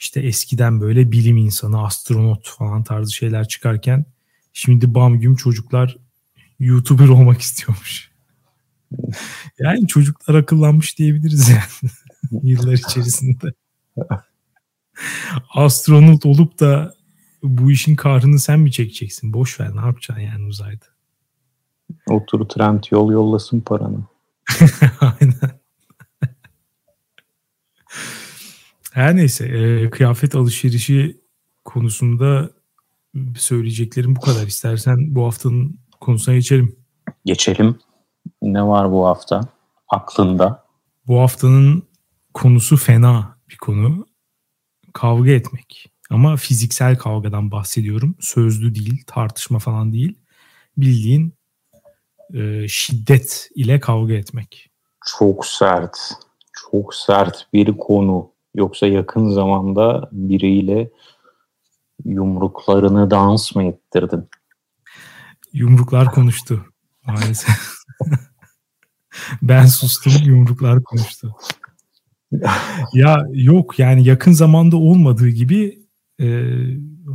İşte 0.00 0.20
eskiden 0.20 0.80
böyle 0.80 1.12
bilim 1.12 1.36
insanı, 1.36 1.84
astronot 1.84 2.48
falan 2.48 2.84
tarzı 2.84 3.12
şeyler 3.12 3.48
çıkarken 3.48 4.04
şimdi 4.52 4.94
bam 4.94 5.20
güm 5.20 5.36
çocuklar 5.36 5.96
YouTuber 6.58 7.08
olmak 7.08 7.40
istiyormuş. 7.40 8.08
Yani 9.58 9.86
çocuklar 9.86 10.34
akıllanmış 10.34 10.98
diyebiliriz 10.98 11.48
yani 11.48 11.92
yıllar 12.42 12.72
içerisinde. 12.72 13.52
Astronot 15.54 16.26
olup 16.26 16.60
da 16.60 16.94
bu 17.42 17.70
işin 17.70 17.96
kahrını 17.96 18.38
sen 18.38 18.60
mi 18.60 18.72
çekeceksin? 18.72 19.32
Boş 19.32 19.60
ver 19.60 19.76
ne 19.76 19.80
yapacaksın 19.80 20.22
yani 20.24 20.46
uzayda? 20.46 20.84
Otur 22.06 22.48
trend 22.48 22.84
yol 22.90 23.12
yollasın 23.12 23.60
paranı. 23.60 24.04
Aynen. 25.00 25.58
Her 28.92 29.16
neyse 29.16 29.44
e, 29.46 29.90
kıyafet 29.90 30.34
alışverişi 30.34 31.20
konusunda 31.64 32.50
söyleyeceklerim 33.36 34.16
bu 34.16 34.20
kadar. 34.20 34.46
İstersen 34.46 35.14
bu 35.14 35.26
haftanın 35.26 35.78
konusuna 36.00 36.34
geçelim. 36.34 36.76
Geçelim. 37.24 37.78
Ne 38.42 38.66
var 38.66 38.92
bu 38.92 39.06
hafta 39.06 39.40
aklında? 39.88 40.64
Bu 41.06 41.20
haftanın 41.20 41.82
konusu 42.34 42.76
fena 42.76 43.38
bir 43.48 43.56
konu. 43.56 44.06
Kavga 44.92 45.30
etmek. 45.30 45.90
Ama 46.10 46.36
fiziksel 46.36 46.98
kavgadan 46.98 47.50
bahsediyorum. 47.50 48.16
Sözlü 48.20 48.74
değil, 48.74 49.02
tartışma 49.06 49.58
falan 49.58 49.92
değil. 49.92 50.18
Bildiğin 50.76 51.34
e, 52.34 52.68
şiddet 52.68 53.48
ile 53.54 53.80
kavga 53.80 54.14
etmek. 54.14 54.70
Çok 55.06 55.46
sert. 55.46 55.98
Çok 56.52 56.94
sert 56.94 57.46
bir 57.52 57.78
konu. 57.78 58.30
Yoksa 58.54 58.86
yakın 58.86 59.30
zamanda 59.30 60.08
biriyle 60.12 60.90
yumruklarını 62.04 63.10
dans 63.10 63.54
mı 63.54 63.64
ettirdin? 63.64 64.28
Yumruklar 65.58 66.10
konuştu 66.10 66.64
maalesef. 67.06 67.56
ben 69.42 69.66
sustum 69.66 70.12
yumruklar 70.24 70.82
konuştu. 70.82 71.34
ya 72.94 73.26
yok 73.32 73.78
yani 73.78 74.04
yakın 74.08 74.32
zamanda 74.32 74.76
olmadığı 74.76 75.28
gibi 75.28 75.78
e, 76.20 76.54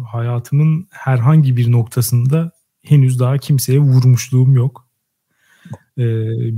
hayatımın 0.07 0.87
herhangi 0.89 1.57
bir 1.57 1.71
noktasında 1.71 2.51
henüz 2.81 3.19
daha 3.19 3.37
kimseye 3.37 3.79
vurmuşluğum 3.79 4.55
yok. 4.55 4.87
E, 5.97 6.05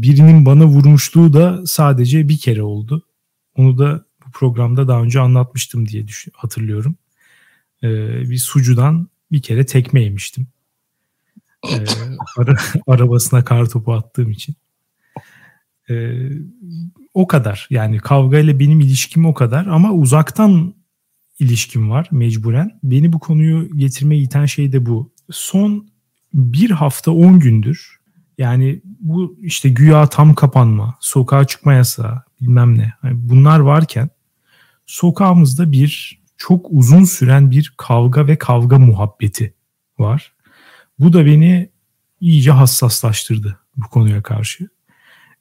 birinin 0.01 0.45
bana 0.45 0.65
vurmuşluğu 0.65 1.33
da 1.33 1.65
sadece 1.65 2.29
bir 2.29 2.37
kere 2.37 2.63
oldu. 2.63 3.05
Onu 3.55 3.77
da 3.77 4.05
bu 4.25 4.31
programda 4.31 4.87
daha 4.87 5.01
önce 5.01 5.19
anlatmıştım 5.19 5.87
diye 5.87 6.05
hatırlıyorum. 6.33 6.95
E, 7.83 7.89
bir 8.29 8.37
sucudan 8.37 9.07
bir 9.31 9.41
kere 9.41 9.65
tekme 9.65 10.01
yemiştim. 10.01 10.47
E, 11.71 11.85
ara, 12.37 12.55
arabasına 12.87 13.43
kar 13.43 13.65
topu 13.65 13.93
attığım 13.93 14.31
için. 14.31 14.55
E, 15.89 16.15
o 17.13 17.27
kadar 17.27 17.67
yani 17.69 17.97
kavga 17.97 18.39
ile 18.39 18.59
benim 18.59 18.79
ilişkim 18.79 19.25
o 19.25 19.33
kadar 19.33 19.65
ama 19.65 19.91
uzaktan 19.91 20.73
ilişkim 21.39 21.89
var 21.89 22.07
mecburen. 22.11 22.79
Beni 22.83 23.13
bu 23.13 23.19
konuyu 23.19 23.77
getirmeye 23.77 24.21
iten 24.21 24.45
şey 24.45 24.71
de 24.71 24.85
bu. 24.85 25.11
Son 25.31 25.87
bir 26.33 26.71
hafta 26.71 27.11
on 27.11 27.39
gündür 27.39 27.99
yani 28.37 28.81
bu 28.99 29.37
işte 29.41 29.69
güya 29.69 30.07
tam 30.07 30.33
kapanma, 30.33 30.95
sokağa 30.99 31.47
çıkma 31.47 31.73
yasağı 31.73 32.23
bilmem 32.41 32.77
ne. 32.77 32.93
Yani 33.03 33.15
bunlar 33.17 33.59
varken 33.59 34.09
sokağımızda 34.85 35.71
bir 35.71 36.21
çok 36.37 36.65
uzun 36.69 37.03
süren 37.03 37.51
bir 37.51 37.73
kavga 37.77 38.27
ve 38.27 38.37
kavga 38.37 38.79
muhabbeti 38.79 39.53
var. 39.99 40.34
Bu 40.99 41.13
da 41.13 41.25
beni 41.25 41.69
iyice 42.21 42.51
hassaslaştırdı 42.51 43.59
bu 43.77 43.87
konuya 43.87 44.23
karşı. 44.23 44.69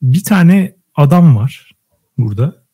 Bir 0.02 0.24
tane 0.24 0.76
adam 0.94 1.36
var 1.36 1.74
burada. 2.18 2.64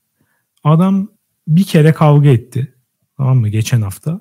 Adam 0.65 1.09
bir 1.49 1.65
kere 1.65 1.93
kavga 1.93 2.29
etti. 2.29 2.75
Tamam 3.17 3.39
mı? 3.39 3.49
Geçen 3.49 3.83
hafta. 3.83 4.21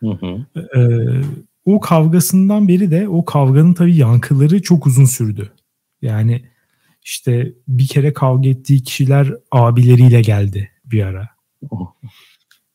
Hı 0.00 0.10
hı. 0.10 0.60
Ee, 0.78 1.22
o 1.64 1.80
kavgasından 1.80 2.68
beri 2.68 2.90
de 2.90 3.08
o 3.08 3.24
kavganın 3.24 3.74
tabii 3.74 3.96
yankıları 3.96 4.62
çok 4.62 4.86
uzun 4.86 5.04
sürdü. 5.04 5.52
Yani 6.02 6.44
işte 7.02 7.52
bir 7.68 7.86
kere 7.86 8.12
kavga 8.12 8.48
ettiği 8.48 8.82
kişiler 8.82 9.32
abileriyle 9.50 10.20
geldi 10.20 10.70
bir 10.84 11.02
ara. 11.02 11.28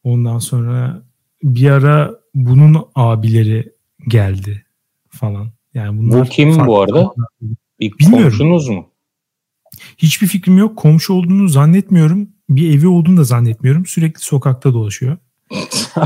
Ondan 0.03 0.39
sonra 0.39 1.03
bir 1.43 1.69
ara 1.69 2.15
bunun 2.35 2.85
abileri 2.95 3.71
geldi 4.07 4.65
falan. 5.11 5.51
Yani 5.73 5.97
bunlar 5.97 6.25
bu 6.25 6.29
kim 6.29 6.67
bu 6.67 6.81
arada? 6.81 7.11
Bir 7.79 7.97
Bilmiyorum. 7.99 8.23
komşunuz 8.23 8.67
mu? 8.67 8.89
Hiçbir 9.97 10.27
fikrim 10.27 10.57
yok. 10.57 10.77
Komşu 10.77 11.13
olduğunu 11.13 11.47
zannetmiyorum. 11.47 12.29
Bir 12.49 12.77
evi 12.77 12.87
olduğunu 12.87 13.17
da 13.17 13.23
zannetmiyorum. 13.23 13.85
Sürekli 13.85 14.21
sokakta 14.21 14.73
dolaşıyor. 14.73 15.17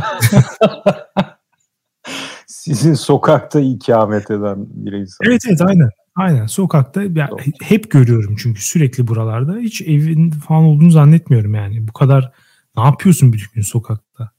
Sizin 2.48 2.94
sokakta 2.94 3.60
ikamet 3.60 4.32
eden 4.32 4.66
bir 4.70 4.92
insan. 4.92 5.28
Evet 5.28 5.42
evet 5.48 5.62
aynen. 5.62 5.90
Aynen 6.16 6.46
sokakta 6.46 7.04
yani 7.04 7.30
hep 7.64 7.92
görüyorum 7.92 8.36
çünkü 8.40 8.62
sürekli 8.62 9.08
buralarda 9.08 9.58
hiç 9.58 9.82
evin 9.82 10.32
falan 10.32 10.64
olduğunu 10.64 10.92
zannetmiyorum 10.92 11.56
yani. 11.56 11.88
Bu 11.88 11.94
kadar 11.94 12.32
ne 12.78 12.84
yapıyorsun 12.84 13.34
bütün 13.34 13.54
gün 13.54 13.62
sokakta? 13.62 14.32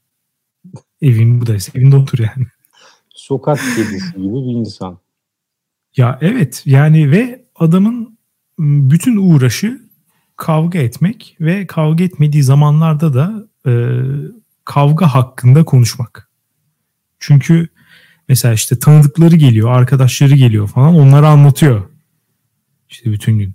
Evin 1.01 1.41
buradaysa 1.41 1.71
evinde 1.75 1.95
otur 1.95 2.19
yani. 2.19 2.47
Sokak 3.27 3.59
kedisi 3.75 4.13
gibi 4.17 4.33
bir 4.33 4.59
insan. 4.59 4.97
Ya 5.97 6.17
evet 6.21 6.63
yani 6.65 7.11
ve 7.11 7.45
adamın 7.55 8.17
bütün 8.59 9.17
uğraşı 9.17 9.81
kavga 10.35 10.79
etmek 10.79 11.37
ve 11.41 11.67
kavga 11.67 12.03
etmediği 12.03 12.43
zamanlarda 12.43 13.13
da 13.13 13.47
e, 13.71 13.73
kavga 14.65 15.07
hakkında 15.07 15.65
konuşmak. 15.65 16.29
Çünkü 17.19 17.67
mesela 18.29 18.53
işte 18.53 18.79
tanıdıkları 18.79 19.35
geliyor, 19.35 19.71
arkadaşları 19.71 20.35
geliyor 20.35 20.67
falan 20.67 20.95
onları 20.95 21.27
anlatıyor. 21.27 21.89
İşte 22.89 23.11
bütün 23.11 23.39
gün. 23.39 23.53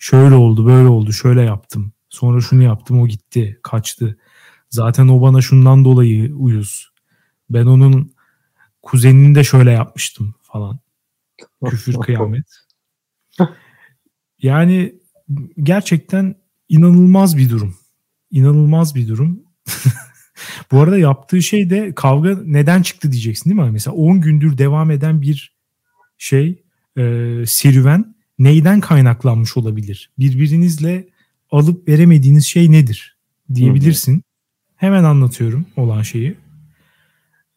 Şöyle 0.00 0.34
oldu, 0.34 0.66
böyle 0.66 0.88
oldu, 0.88 1.12
şöyle 1.12 1.42
yaptım. 1.42 1.92
Sonra 2.08 2.40
şunu 2.40 2.62
yaptım, 2.62 3.00
o 3.00 3.06
gitti, 3.08 3.60
kaçtı. 3.62 4.18
Zaten 4.70 5.08
o 5.08 5.22
bana 5.22 5.40
şundan 5.40 5.84
dolayı 5.84 6.34
uyuz. 6.34 6.92
Ben 7.50 7.66
onun 7.66 8.11
kuzenini 8.82 9.34
de 9.34 9.44
şöyle 9.44 9.70
yapmıştım 9.70 10.34
falan. 10.42 10.78
Küfür 11.70 11.94
kıyamet. 11.94 12.46
Yani 14.42 14.94
gerçekten 15.62 16.34
inanılmaz 16.68 17.36
bir 17.36 17.50
durum. 17.50 17.76
İnanılmaz 18.30 18.94
bir 18.94 19.08
durum. 19.08 19.42
Bu 20.72 20.80
arada 20.80 20.98
yaptığı 20.98 21.42
şey 21.42 21.70
de 21.70 21.94
kavga 21.94 22.38
neden 22.44 22.82
çıktı 22.82 23.12
diyeceksin 23.12 23.50
değil 23.50 23.60
mi? 23.60 23.70
Mesela 23.70 23.94
10 23.94 24.20
gündür 24.20 24.58
devam 24.58 24.90
eden 24.90 25.22
bir 25.22 25.56
şey 26.18 26.62
e, 26.98 27.02
serüven 27.46 28.14
neyden 28.38 28.80
kaynaklanmış 28.80 29.56
olabilir? 29.56 30.10
Birbirinizle 30.18 31.08
alıp 31.50 31.88
veremediğiniz 31.88 32.46
şey 32.46 32.72
nedir 32.72 33.18
diyebilirsin. 33.54 34.22
Hemen 34.76 35.04
anlatıyorum 35.04 35.66
olan 35.76 36.02
şeyi. 36.02 36.36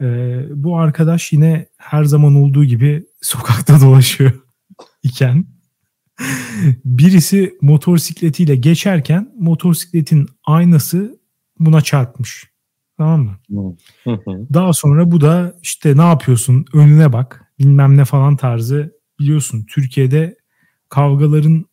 E, 0.02 0.06
bu 0.50 0.80
arkadaş 0.80 1.34
yine 1.34 1.68
her 1.78 2.04
zaman 2.04 2.36
olduğu 2.36 2.66
gibi 2.66 3.06
sokakta 3.22 3.82
dolaşıyor 3.82 4.32
iken. 5.04 5.46
Birisi 6.86 7.54
motosikletiyle 7.62 8.56
geçerken 8.56 9.34
motosikletin 9.40 10.28
aynası 10.44 11.20
buna 11.60 11.82
çarpmış. 11.82 12.50
Tamam 12.98 13.22
mı? 13.50 13.78
Daha 14.54 14.74
sonra 14.74 15.12
bu 15.12 15.22
da 15.22 15.56
işte 15.62 15.98
ne 15.98 16.02
yapıyorsun? 16.02 16.66
Önüne 16.74 17.14
bak. 17.14 17.46
Bilmem 17.60 17.98
ne 17.98 18.06
falan 18.06 18.38
tarzı. 18.38 18.96
Biliyorsun 19.20 19.66
Türkiye'de 19.70 20.38
kavgaların 20.90 21.66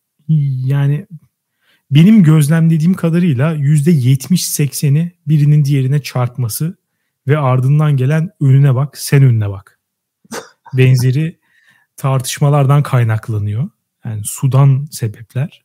yani 0.65 1.07
benim 1.91 2.23
gözlemlediğim 2.23 2.93
kadarıyla 2.93 3.55
%70-80'i 3.55 5.11
birinin 5.27 5.65
diğerine 5.65 6.01
çarpması 6.01 6.77
ve 7.27 7.37
ardından 7.37 7.97
gelen 7.97 8.29
önüne 8.41 8.75
bak 8.75 8.97
sen 8.97 9.23
önüne 9.23 9.49
bak. 9.49 9.79
Benzeri 10.73 11.39
tartışmalardan 11.95 12.83
kaynaklanıyor. 12.83 13.69
Yani 14.05 14.21
sudan 14.23 14.87
sebepler. 14.91 15.63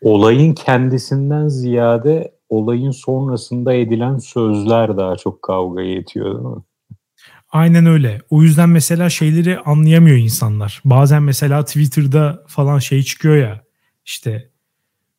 Olayın 0.00 0.54
kendisinden 0.54 1.48
ziyade 1.48 2.34
olayın 2.48 2.90
sonrasında 2.90 3.74
edilen 3.74 4.18
sözler 4.18 4.96
daha 4.96 5.16
çok 5.16 5.42
kavga 5.42 5.82
yetiyor 5.82 6.34
değil 6.34 6.56
mi? 6.56 6.62
Aynen 7.52 7.86
öyle. 7.86 8.20
O 8.30 8.42
yüzden 8.42 8.68
mesela 8.68 9.10
şeyleri 9.10 9.58
anlayamıyor 9.58 10.16
insanlar. 10.16 10.82
Bazen 10.84 11.22
mesela 11.22 11.64
Twitter'da 11.64 12.44
falan 12.46 12.78
şey 12.78 13.02
çıkıyor 13.02 13.36
ya 13.36 13.64
işte 14.04 14.50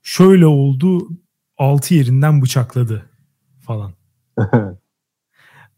şöyle 0.03 0.45
oldu 0.45 1.09
altı 1.57 1.93
yerinden 1.93 2.41
bıçakladı 2.41 3.09
falan. 3.59 3.93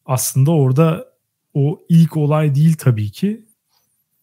Aslında 0.05 0.51
orada 0.51 1.05
o 1.53 1.79
ilk 1.89 2.17
olay 2.17 2.55
değil 2.55 2.75
tabii 2.77 3.11
ki. 3.11 3.45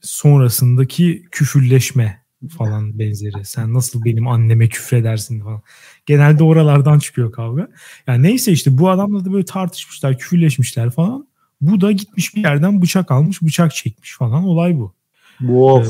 Sonrasındaki 0.01 1.27
küfürleşme 1.31 2.23
falan 2.49 2.99
benzeri. 2.99 3.45
Sen 3.45 3.75
nasıl 3.75 4.05
benim 4.05 4.29
anneme 4.29 4.69
küfredersin 4.69 5.41
falan. 5.41 5.63
Genelde 6.07 6.45
oralardan 6.45 6.99
çıkıyor 6.99 7.33
kavga. 7.33 7.69
Yani 8.07 8.23
neyse 8.23 8.53
işte 8.53 8.79
bu 8.79 8.91
adamla 8.91 9.25
da 9.25 9.33
böyle 9.33 9.45
tartışmışlar, 9.45 10.19
küfürleşmişler 10.19 10.91
falan. 10.91 11.27
Bu 11.61 11.81
da 11.81 11.93
gitmiş 11.93 12.35
bir 12.37 12.43
yerden 12.43 12.83
bıçak 12.83 13.11
almış, 13.11 13.43
bıçak 13.43 13.75
çekmiş 13.75 14.17
falan. 14.17 14.45
Olay 14.45 14.79
bu. 14.79 14.95
Bu 15.41 15.81
ee, 15.81 15.85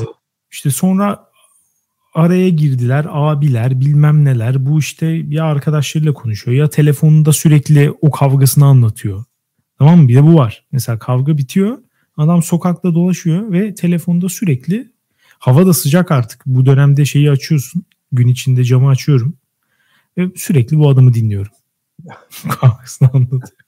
işte 0.51 0.71
sonra 0.71 1.31
araya 2.13 2.49
girdiler 2.49 3.05
abiler 3.09 3.79
bilmem 3.79 4.25
neler. 4.25 4.65
Bu 4.65 4.79
işte 4.79 5.05
ya 5.07 5.45
arkadaşlarıyla 5.45 6.13
konuşuyor 6.13 6.57
ya 6.57 6.69
telefonunda 6.69 7.33
sürekli 7.33 7.93
o 8.01 8.11
kavgasını 8.11 8.65
anlatıyor. 8.65 9.23
Tamam 9.81 9.99
mı? 9.99 10.07
Bir 10.07 10.15
de 10.15 10.23
bu 10.23 10.35
var. 10.35 10.65
Mesela 10.71 10.99
kavga 10.99 11.37
bitiyor. 11.37 11.77
Adam 12.17 12.43
sokakta 12.43 12.93
dolaşıyor 12.95 13.51
ve 13.51 13.75
telefonda 13.75 14.29
sürekli 14.29 14.91
hava 15.39 15.65
da 15.65 15.73
sıcak 15.73 16.11
artık. 16.11 16.45
Bu 16.45 16.65
dönemde 16.65 17.05
şeyi 17.05 17.31
açıyorsun. 17.31 17.83
Gün 18.11 18.27
içinde 18.27 18.63
camı 18.63 18.89
açıyorum. 18.89 19.33
Ve 20.17 20.29
sürekli 20.35 20.79
bu 20.79 20.89
adamı 20.89 21.13
dinliyorum. 21.13 21.51
Kavgasını 22.49 23.09
anlatıyor. 23.13 23.59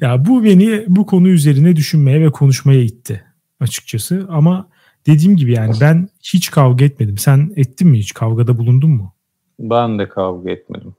ya 0.00 0.26
bu 0.26 0.44
beni 0.44 0.84
bu 0.88 1.06
konu 1.06 1.28
üzerine 1.28 1.76
düşünmeye 1.76 2.20
ve 2.20 2.30
konuşmaya 2.30 2.82
itti 2.82 3.24
açıkçası. 3.60 4.26
Ama 4.30 4.68
dediğim 5.06 5.36
gibi 5.36 5.52
yani 5.52 5.76
ben 5.80 6.08
hiç 6.22 6.50
kavga 6.50 6.84
etmedim. 6.84 7.18
Sen 7.18 7.52
ettin 7.56 7.88
mi 7.88 7.98
hiç? 7.98 8.14
Kavgada 8.14 8.58
bulundun 8.58 8.90
mu? 8.90 9.14
Ben 9.58 9.98
de 9.98 10.08
kavga 10.08 10.50
etmedim. 10.50 10.94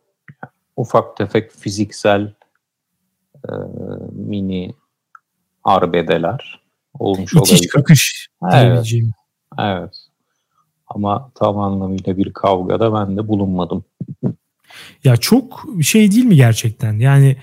Ufak 0.76 1.18
tefek 1.18 1.52
fiziksel 1.52 2.34
e, 3.50 3.54
mini 4.12 4.74
arbedeler 5.64 6.62
olmuş 7.00 7.34
İtiş 7.34 7.52
olabilir. 7.52 7.68
kakış 7.68 8.28
evet. 8.54 8.92
evet. 9.60 9.96
Ama 10.88 11.32
tam 11.36 11.60
anlamıyla 11.60 12.18
bir 12.18 12.34
kavgada 12.34 12.94
ben 12.94 13.18
de 13.18 13.28
bulunmadım. 13.28 13.86
Ya 15.04 15.18
çok 15.18 15.66
şey 15.82 16.12
değil 16.12 16.26
mi 16.26 16.36
gerçekten? 16.36 17.00
Yani 17.00 17.38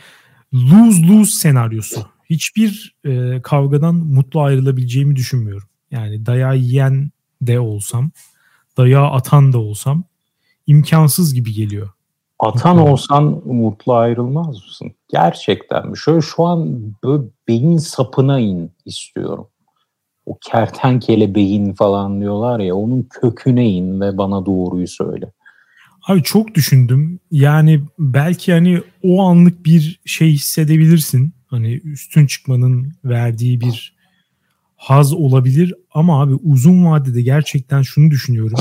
lose-lose 0.52 1.36
senaryosu. 1.36 2.06
Hiçbir 2.30 2.96
e, 3.04 3.42
kavgadan 3.42 3.94
mutlu 3.94 4.40
ayrılabileceğimi 4.40 5.16
düşünmüyorum. 5.16 5.68
Yani 5.90 6.26
dayağı 6.26 6.56
yiyen 6.56 7.10
de 7.42 7.60
olsam, 7.60 8.10
dayağı 8.76 9.10
atan 9.10 9.52
da 9.52 9.58
olsam 9.58 10.04
imkansız 10.66 11.34
gibi 11.34 11.52
geliyor. 11.52 11.90
Atan 12.42 12.78
olsan 12.78 13.24
mutlu 13.46 13.94
ayrılmaz 13.94 14.46
mısın? 14.46 14.92
Gerçekten 15.08 15.88
mi? 15.88 15.98
Şöyle 15.98 16.20
şu 16.20 16.44
an 16.44 16.82
böyle 17.04 17.22
beyin 17.48 17.78
sapına 17.78 18.40
in 18.40 18.70
istiyorum. 18.84 19.46
O 20.26 20.38
kertenkele 20.40 21.34
beyin 21.34 21.72
falan 21.72 22.20
diyorlar 22.20 22.60
ya 22.60 22.74
onun 22.74 23.08
köküne 23.10 23.70
in 23.70 24.00
ve 24.00 24.18
bana 24.18 24.46
doğruyu 24.46 24.88
söyle. 24.88 25.32
Abi 26.08 26.22
çok 26.22 26.54
düşündüm. 26.54 27.20
Yani 27.30 27.80
belki 27.98 28.52
hani 28.52 28.82
o 29.02 29.22
anlık 29.22 29.64
bir 29.64 30.00
şey 30.04 30.30
hissedebilirsin. 30.30 31.32
Hani 31.46 31.72
üstün 31.72 32.26
çıkmanın 32.26 32.92
verdiği 33.04 33.60
bir 33.60 33.96
haz 34.76 35.12
olabilir 35.12 35.74
ama 35.94 36.22
abi 36.22 36.34
uzun 36.34 36.86
vadede 36.86 37.22
gerçekten 37.22 37.82
şunu 37.82 38.10
düşünüyorum. 38.10 38.58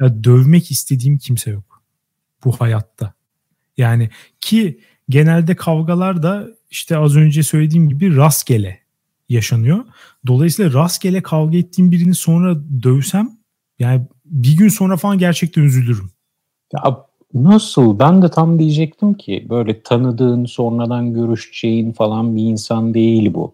Ya 0.00 0.24
dövmek 0.24 0.70
istediğim 0.70 1.18
kimse 1.18 1.50
yok 1.50 1.71
bu 2.44 2.52
hayatta. 2.52 3.12
Yani 3.76 4.10
ki 4.40 4.80
genelde 5.08 5.56
kavgalar 5.56 6.22
da 6.22 6.48
işte 6.70 6.96
az 6.98 7.16
önce 7.16 7.42
söylediğim 7.42 7.88
gibi 7.88 8.16
rastgele 8.16 8.78
yaşanıyor. 9.28 9.84
Dolayısıyla 10.26 10.72
rastgele 10.72 11.22
kavga 11.22 11.58
ettiğim 11.58 11.90
birini 11.90 12.14
sonra 12.14 12.56
dövsem 12.82 13.30
yani 13.78 14.02
bir 14.24 14.56
gün 14.56 14.68
sonra 14.68 14.96
falan 14.96 15.18
gerçekten 15.18 15.62
üzülürüm. 15.62 16.10
Ya 16.72 16.96
nasıl? 17.34 17.98
Ben 17.98 18.22
de 18.22 18.30
tam 18.30 18.58
diyecektim 18.58 19.14
ki 19.14 19.46
böyle 19.50 19.82
tanıdığın, 19.82 20.44
sonradan 20.44 21.14
görüşeceğin 21.14 21.92
falan 21.92 22.36
bir 22.36 22.42
insan 22.42 22.94
değil 22.94 23.34
bu. 23.34 23.52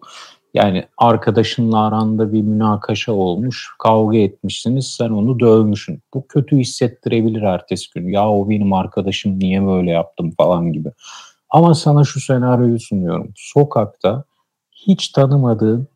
Yani 0.53 0.85
arkadaşınla 0.97 1.85
aranda 1.85 2.33
bir 2.33 2.41
münakaşa 2.41 3.11
olmuş, 3.11 3.75
kavga 3.79 4.17
etmişsiniz, 4.17 4.87
sen 4.87 5.09
onu 5.09 5.39
dövmüşsün. 5.39 6.01
Bu 6.13 6.27
kötü 6.27 6.57
hissettirebilir 6.57 7.41
ertesi 7.41 7.85
gün. 7.95 8.07
Ya 8.07 8.29
o 8.29 8.49
benim 8.49 8.73
arkadaşım 8.73 9.39
niye 9.39 9.67
böyle 9.67 9.91
yaptım 9.91 10.31
falan 10.37 10.73
gibi. 10.73 10.91
Ama 11.49 11.75
sana 11.75 12.03
şu 12.03 12.19
senaryoyu 12.19 12.79
sunuyorum. 12.79 13.31
Sokakta 13.35 14.23
hiç 14.71 15.09
tanımadığın 15.09 15.87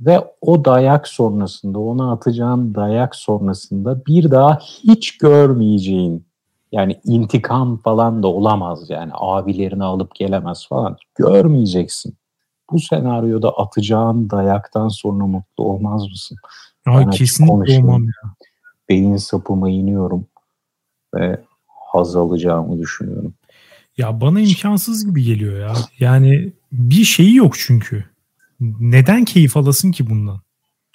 ve 0.00 0.20
o 0.40 0.64
dayak 0.64 1.08
sonrasında, 1.08 1.78
ona 1.78 2.12
atacağın 2.12 2.74
dayak 2.74 3.16
sonrasında 3.16 4.06
bir 4.06 4.30
daha 4.30 4.58
hiç 4.58 5.18
görmeyeceğin 5.18 6.26
yani 6.72 7.00
intikam 7.04 7.76
falan 7.76 8.22
da 8.22 8.28
olamaz 8.28 8.90
yani 8.90 9.10
abilerini 9.14 9.84
alıp 9.84 10.14
gelemez 10.14 10.66
falan 10.68 10.96
görmeyeceksin 11.14 12.14
bu 12.72 12.80
senaryoda 12.80 13.50
atacağın 13.50 14.30
dayaktan 14.30 14.88
sonra 14.88 15.26
mutlu 15.26 15.64
olmaz 15.64 16.08
mısın? 16.08 16.38
Ay, 16.86 17.10
kesinlikle 17.10 17.78
olmam 17.78 18.04
ya. 18.04 18.34
Beyin 18.88 19.16
sapıma 19.16 19.70
iniyorum 19.70 20.26
ve 21.14 21.40
haz 21.92 22.16
alacağımı 22.16 22.78
düşünüyorum. 22.78 23.34
Ya 23.96 24.20
bana 24.20 24.40
imkansız 24.40 25.06
gibi 25.06 25.24
geliyor 25.24 25.60
ya. 25.60 25.74
Yani 25.98 26.52
bir 26.72 27.04
şeyi 27.04 27.34
yok 27.34 27.54
çünkü. 27.58 28.04
Neden 28.80 29.24
keyif 29.24 29.56
alasın 29.56 29.92
ki 29.92 30.10
bundan? 30.10 30.40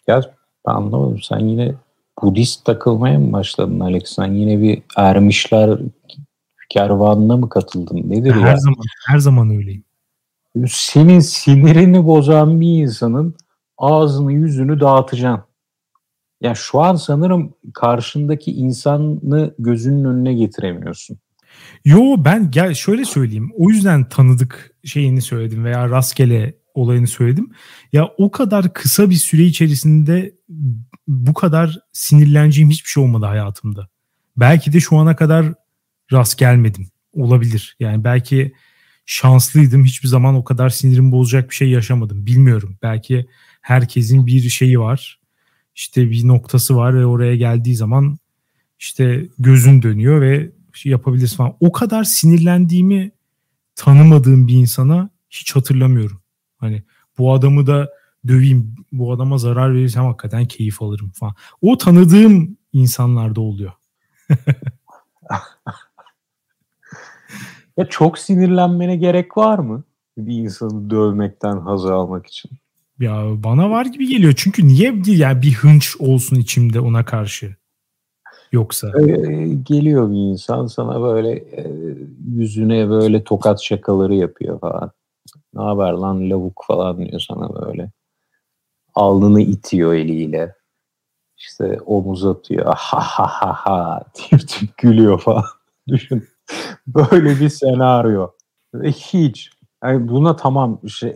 Ya 0.08 0.22
ben 0.68 0.74
anlamadım. 0.74 1.22
Sen 1.22 1.40
yine 1.40 1.76
Budist 2.22 2.66
takılmaya 2.66 3.20
mı 3.20 3.34
başladın 3.34 3.80
Alex? 3.80 4.04
Sen 4.06 4.34
yine 4.34 4.62
bir 4.62 4.82
ermişler 4.96 5.80
kervanına 6.70 7.38
mı 7.38 7.50
katıldın? 7.50 8.10
Nedir 8.10 8.32
her 8.32 8.40
ya? 8.40 8.48
Her 8.48 8.58
zaman 8.58 8.84
her 9.08 9.18
zaman 9.18 9.50
öyleyim 9.50 9.84
senin 10.70 11.20
sinirini 11.20 12.06
bozan 12.06 12.62
bir 12.62 12.84
insanın 12.84 13.36
ağzını 13.78 14.34
yüzünü 14.34 14.80
dağıtacaksın. 14.80 15.48
Ya 16.42 16.56
şu 16.56 16.80
an 16.80 16.96
sanırım 16.96 17.54
karşındaki 17.74 18.52
insanı 18.52 19.56
gözünün 19.60 20.04
önüne 20.04 20.34
getiremiyorsun. 20.34 21.18
Yo 21.86 22.16
ben 22.18 22.52
gel 22.52 22.74
şöyle 22.74 23.06
söyleyeyim. 23.06 23.52
O 23.56 23.70
yüzden 23.70 24.10
tanıdık 24.10 24.72
şeyini 24.84 25.22
söyledim 25.22 25.66
veya 25.66 25.90
rastgele 25.90 26.58
olayını 26.74 27.08
söyledim. 27.08 27.52
Ya 27.94 28.10
o 28.18 28.32
kadar 28.32 28.74
kısa 28.74 29.10
bir 29.10 29.16
süre 29.16 29.44
içerisinde 29.44 30.36
bu 31.08 31.34
kadar 31.34 31.80
sinirleneceğim 31.94 32.70
hiçbir 32.70 32.90
şey 32.90 33.04
olmadı 33.04 33.26
hayatımda. 33.26 33.88
Belki 34.38 34.74
de 34.74 34.80
şu 34.80 34.98
ana 34.98 35.16
kadar 35.16 35.46
rast 36.12 36.38
gelmedim. 36.38 36.88
Olabilir. 37.14 37.76
Yani 37.80 38.04
belki 38.04 38.54
şanslıydım. 39.08 39.86
Hiçbir 39.86 40.08
zaman 40.08 40.36
o 40.36 40.44
kadar 40.44 40.70
sinirim 40.70 41.12
bozacak 41.12 41.50
bir 41.50 41.56
şey 41.56 41.70
yaşamadım. 41.70 42.26
Bilmiyorum. 42.26 42.78
Belki 42.82 43.28
herkesin 43.62 44.28
bir 44.28 44.50
şeyi 44.50 44.80
var. 44.80 45.20
İşte 45.76 46.12
bir 46.12 46.28
noktası 46.28 46.76
var 46.76 46.96
ve 46.96 47.06
oraya 47.06 47.36
geldiği 47.36 47.76
zaman 47.76 48.18
işte 48.80 49.28
gözün 49.40 49.82
dönüyor 49.82 50.22
ve 50.22 50.52
şey 50.74 50.92
yapabilirsin 50.92 51.38
falan. 51.38 51.56
O 51.60 51.72
kadar 51.72 52.04
sinirlendiğimi 52.04 53.12
tanımadığım 53.76 54.48
bir 54.48 54.54
insana 54.54 55.10
hiç 55.30 55.56
hatırlamıyorum. 55.56 56.22
Hani 56.58 56.84
bu 57.18 57.34
adamı 57.34 57.68
da 57.68 57.90
döveyim, 58.28 58.76
bu 58.92 59.14
adama 59.14 59.38
zarar 59.38 59.74
verirsem 59.74 60.06
hakikaten 60.06 60.46
keyif 60.46 60.82
alırım 60.82 61.10
falan. 61.10 61.36
O 61.62 61.78
tanıdığım 61.78 62.58
insanlarda 62.74 63.42
oluyor. 63.42 63.72
ya 67.78 67.86
çok 67.86 68.20
sinirlenmene 68.20 68.96
gerek 68.96 69.38
var 69.38 69.60
mı? 69.60 69.84
Bir 70.18 70.36
insanı 70.36 70.90
dövmekten 70.90 71.58
haz 71.58 71.86
almak 71.86 72.28
için. 72.28 72.52
Ya 73.00 73.26
bana 73.44 73.70
var 73.70 73.86
gibi 73.86 74.08
geliyor. 74.08 74.34
Çünkü 74.38 74.68
niye 74.68 75.02
yani 75.06 75.42
bir 75.42 75.54
hınç 75.54 75.96
olsun 76.00 76.36
içimde 76.36 76.80
ona 76.80 77.06
karşı? 77.06 77.56
Yoksa. 78.52 78.92
Ee, 79.00 79.48
geliyor 79.64 80.12
bir 80.12 80.16
insan 80.16 80.66
sana 80.68 81.02
böyle 81.02 81.32
e, 81.32 81.72
yüzüne 82.28 82.90
böyle 82.90 83.24
tokat 83.24 83.62
şakaları 83.62 84.16
yapıyor 84.16 84.60
falan. 84.60 84.92
Ne 85.54 85.62
haber 85.62 85.92
lan 85.92 86.30
lavuk 86.30 86.64
falan 86.68 86.98
diyor 86.98 87.20
sana 87.20 87.56
böyle. 87.56 87.92
Alnını 88.96 89.42
itiyor 89.42 89.94
eliyle. 89.94 90.56
İşte 91.38 91.80
omuz 91.86 92.26
atıyor. 92.26 92.66
Ha 92.66 93.00
ha 93.00 93.28
ha 93.28 93.54
ha 93.54 94.04
diye 94.16 94.40
tip 94.40 94.78
gülüyor 94.78 95.20
falan. 95.20 95.46
Düşün. 95.88 96.28
Böyle 96.88 97.40
bir 97.40 97.50
senaryo. 97.50 98.28
Ve 98.74 98.92
hiç. 98.92 99.50
Yani 99.84 100.08
buna 100.08 100.36
tamam 100.36 100.80
şey, 100.90 101.16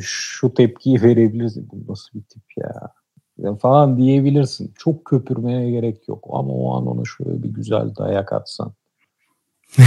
şu 0.00 0.54
tepkiyi 0.54 1.02
verebilirsin. 1.02 1.68
Bu 1.72 1.92
nasıl 1.92 2.18
bir 2.18 2.24
tip 2.24 2.42
ya? 2.56 2.92
ya? 3.38 3.54
Falan 3.56 3.96
diyebilirsin. 3.96 4.72
Çok 4.78 5.04
köpürmeye 5.04 5.70
gerek 5.70 6.08
yok. 6.08 6.26
Ama 6.32 6.52
o 6.52 6.76
an 6.76 6.86
ona 6.86 7.02
şöyle 7.04 7.42
bir 7.42 7.48
güzel 7.48 7.96
dayak 7.96 8.32
atsan. 8.32 8.72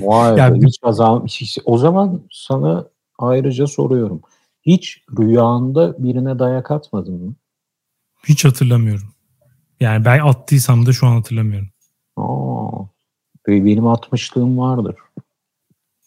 Vay 0.00 0.36
be, 0.36 0.66
hiç 0.66 0.78
azal, 0.82 1.26
hiç, 1.26 1.58
o 1.64 1.78
zaman 1.78 2.22
sana 2.30 2.88
ayrıca 3.18 3.66
soruyorum. 3.66 4.20
Hiç 4.62 5.04
rüyanda 5.18 6.02
birine 6.02 6.38
dayak 6.38 6.70
atmadın 6.70 7.14
mı? 7.14 7.34
Hiç 8.28 8.44
hatırlamıyorum. 8.44 9.08
Yani 9.80 10.04
ben 10.04 10.18
attıysam 10.18 10.86
da 10.86 10.92
şu 10.92 11.06
an 11.06 11.14
hatırlamıyorum. 11.14 11.68
Aa, 12.16 12.51
benim 13.46 13.86
atmışlığım 13.86 14.58
vardır. 14.58 14.96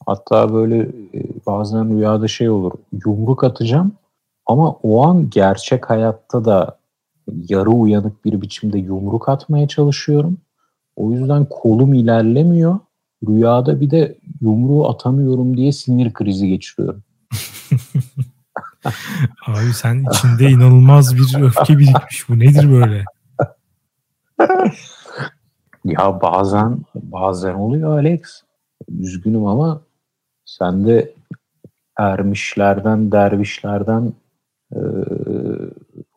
Hatta 0.06 0.54
böyle 0.54 0.80
e, 1.14 1.24
bazen 1.46 1.98
rüyada 1.98 2.28
şey 2.28 2.50
olur. 2.50 2.72
Yumruk 3.06 3.44
atacağım 3.44 3.92
ama 4.46 4.72
o 4.72 5.06
an 5.06 5.30
gerçek 5.30 5.90
hayatta 5.90 6.46
da 6.46 6.78
yarı 7.50 7.70
uyanık 7.70 8.26
bir 8.26 8.42
biçimde 8.42 8.78
yumruk 8.80 9.30
atmaya 9.30 9.68
çalışıyorum. 9.68 10.38
O 10.96 11.12
yüzden 11.12 11.46
kolum 11.50 11.94
ilerlemiyor. 11.94 12.80
Rüyada 13.28 13.82
bir 13.82 13.92
de 13.92 14.18
yumruğu 14.42 14.90
atamıyorum 14.90 15.58
diye 15.58 15.72
sinir 15.72 16.14
krizi 16.14 16.48
geçiriyorum. 16.48 17.04
Abi 19.48 19.74
sen 19.74 20.06
içinde 20.12 20.50
inanılmaz 20.50 21.16
bir 21.16 21.42
öfke 21.42 21.78
birikmiş. 21.78 22.30
Bu 22.30 22.40
nedir 22.40 22.72
böyle? 22.72 23.06
ya 25.86 26.22
bazen 26.22 26.78
bazen 26.96 27.54
oluyor 27.54 28.00
Alex. 28.00 28.22
Üzgünüm 29.00 29.46
ama 29.46 29.82
sen 30.46 30.88
de 30.88 31.14
ermişlerden, 31.98 33.12
dervişlerden 33.12 34.14
e, 34.72 34.80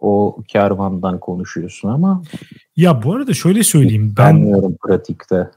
o 0.00 0.42
kervandan 0.48 1.20
konuşuyorsun 1.20 1.88
ama 1.88 2.22
ya 2.76 3.02
bu 3.02 3.14
arada 3.14 3.34
şöyle 3.34 3.62
söyleyeyim 3.62 4.14
ben 4.18 4.34
anlıyorum 4.34 4.76
pratikte. 4.82 5.50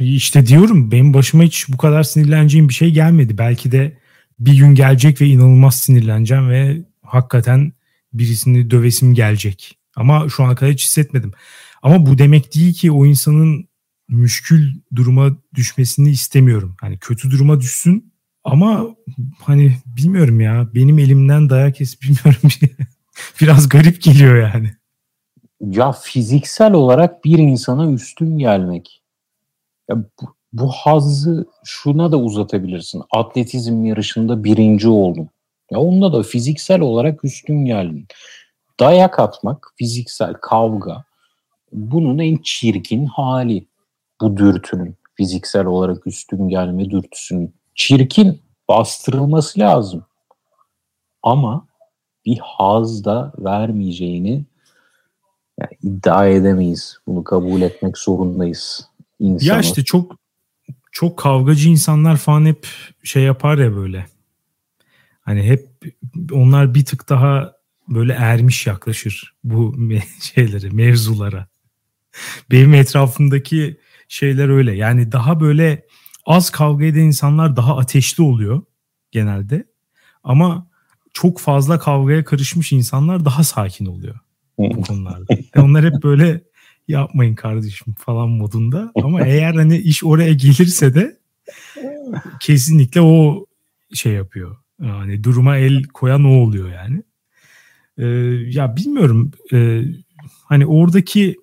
İşte 0.00 0.46
diyorum 0.46 0.90
benim 0.90 1.14
başıma 1.14 1.42
hiç 1.42 1.66
bu 1.72 1.76
kadar 1.76 2.02
sinirleneceğim 2.02 2.68
bir 2.68 2.74
şey 2.74 2.90
gelmedi. 2.90 3.38
Belki 3.38 3.72
de 3.72 3.96
bir 4.38 4.58
gün 4.58 4.74
gelecek 4.74 5.20
ve 5.20 5.26
inanılmaz 5.26 5.80
sinirleneceğim 5.80 6.50
ve 6.50 6.76
hakikaten 7.02 7.72
birisini 8.12 8.70
dövesim 8.70 9.14
gelecek. 9.14 9.78
Ama 9.96 10.28
şu 10.28 10.44
ana 10.44 10.54
kadar 10.54 10.72
hiç 10.72 10.84
hissetmedim. 10.84 11.32
Ama 11.82 12.06
bu 12.06 12.18
demek 12.18 12.54
değil 12.54 12.74
ki 12.74 12.92
o 12.92 13.06
insanın 13.06 13.68
müşkül 14.08 14.72
duruma 14.94 15.36
düşmesini 15.54 16.10
istemiyorum. 16.10 16.76
Hani 16.80 16.98
kötü 16.98 17.30
duruma 17.30 17.60
düşsün 17.60 18.12
ama 18.44 18.86
hani 19.38 19.76
bilmiyorum 19.86 20.40
ya 20.40 20.68
benim 20.74 20.98
elimden 20.98 21.50
dayak 21.50 21.80
es 21.80 21.96
bilmiyorum. 22.02 22.50
Biraz 23.40 23.68
garip 23.68 24.02
geliyor 24.02 24.52
yani. 24.52 24.70
Ya 25.60 25.92
fiziksel 25.92 26.72
olarak 26.72 27.24
bir 27.24 27.38
insana 27.38 27.92
üstün 27.92 28.38
gelmek. 28.38 29.02
Ya 29.90 29.96
bu, 29.96 30.34
bu 30.52 30.68
hazzı 30.68 31.46
şuna 31.64 32.12
da 32.12 32.18
uzatabilirsin. 32.18 33.02
Atletizm 33.10 33.84
yarışında 33.84 34.44
birinci 34.44 34.88
oldun. 34.88 35.28
Ya 35.70 35.78
onda 35.78 36.12
da 36.12 36.22
fiziksel 36.22 36.80
olarak 36.80 37.24
üstün 37.24 37.64
geldin. 37.64 38.06
Dayak 38.80 39.18
atmak, 39.18 39.72
fiziksel 39.76 40.34
kavga 40.34 41.04
bunun 41.72 42.18
en 42.18 42.36
çirkin 42.42 43.06
hali 43.06 43.66
bu 44.20 44.36
dürtünün. 44.36 44.96
Fiziksel 45.14 45.66
olarak 45.66 46.06
üstün 46.06 46.48
gelme 46.48 46.90
dürtüsünün. 46.90 47.54
Çirkin, 47.74 48.42
bastırılması 48.68 49.60
lazım. 49.60 50.04
Ama 51.22 51.66
bir 52.26 52.38
haz 52.42 53.04
da 53.04 53.32
vermeyeceğini 53.38 54.44
yani 55.60 55.70
iddia 55.82 56.26
edemeyiz. 56.26 56.98
Bunu 57.06 57.24
kabul 57.24 57.60
etmek 57.60 57.98
zorundayız. 57.98 58.88
İnsanı. 59.18 59.48
Ya 59.48 59.60
işte 59.60 59.84
çok 59.84 60.16
çok 60.92 61.16
kavgacı 61.16 61.68
insanlar 61.68 62.16
falan 62.16 62.46
hep 62.46 62.66
şey 63.02 63.22
yapar 63.22 63.58
ya 63.58 63.76
böyle. 63.76 64.06
Hani 65.20 65.42
hep 65.42 65.68
onlar 66.32 66.74
bir 66.74 66.84
tık 66.84 67.08
daha 67.08 67.52
böyle 67.88 68.12
ermiş 68.12 68.66
yaklaşır 68.66 69.34
bu 69.44 69.74
şeylere, 70.20 70.68
mevzulara. 70.70 71.49
Benim 72.50 72.74
etrafımdaki 72.74 73.76
şeyler 74.08 74.48
öyle. 74.48 74.76
Yani 74.76 75.12
daha 75.12 75.40
böyle 75.40 75.86
az 76.26 76.50
kavga 76.50 76.84
eden 76.84 77.00
insanlar 77.00 77.56
daha 77.56 77.76
ateşli 77.76 78.22
oluyor 78.22 78.62
genelde. 79.10 79.66
Ama 80.24 80.70
çok 81.12 81.40
fazla 81.40 81.78
kavgaya 81.78 82.24
karışmış 82.24 82.72
insanlar 82.72 83.24
daha 83.24 83.44
sakin 83.44 83.86
oluyor 83.86 84.18
bu 84.58 84.82
konularda. 84.82 85.34
Yani 85.54 85.64
onlar 85.64 85.84
hep 85.84 86.02
böyle 86.02 86.42
yapmayın 86.88 87.34
kardeşim 87.34 87.94
falan 87.98 88.28
modunda. 88.28 88.92
Ama 89.02 89.22
eğer 89.26 89.54
hani 89.54 89.78
iş 89.78 90.04
oraya 90.04 90.32
gelirse 90.32 90.94
de 90.94 91.18
kesinlikle 92.40 93.00
o 93.00 93.46
şey 93.94 94.12
yapıyor. 94.12 94.56
Yani 94.82 95.24
duruma 95.24 95.56
el 95.56 95.84
koyan 95.84 96.24
o 96.24 96.28
oluyor 96.28 96.72
yani. 96.72 97.02
Ee, 97.98 98.06
ya 98.50 98.76
bilmiyorum. 98.76 99.30
Ee, 99.52 99.84
hani 100.44 100.66
oradaki 100.66 101.36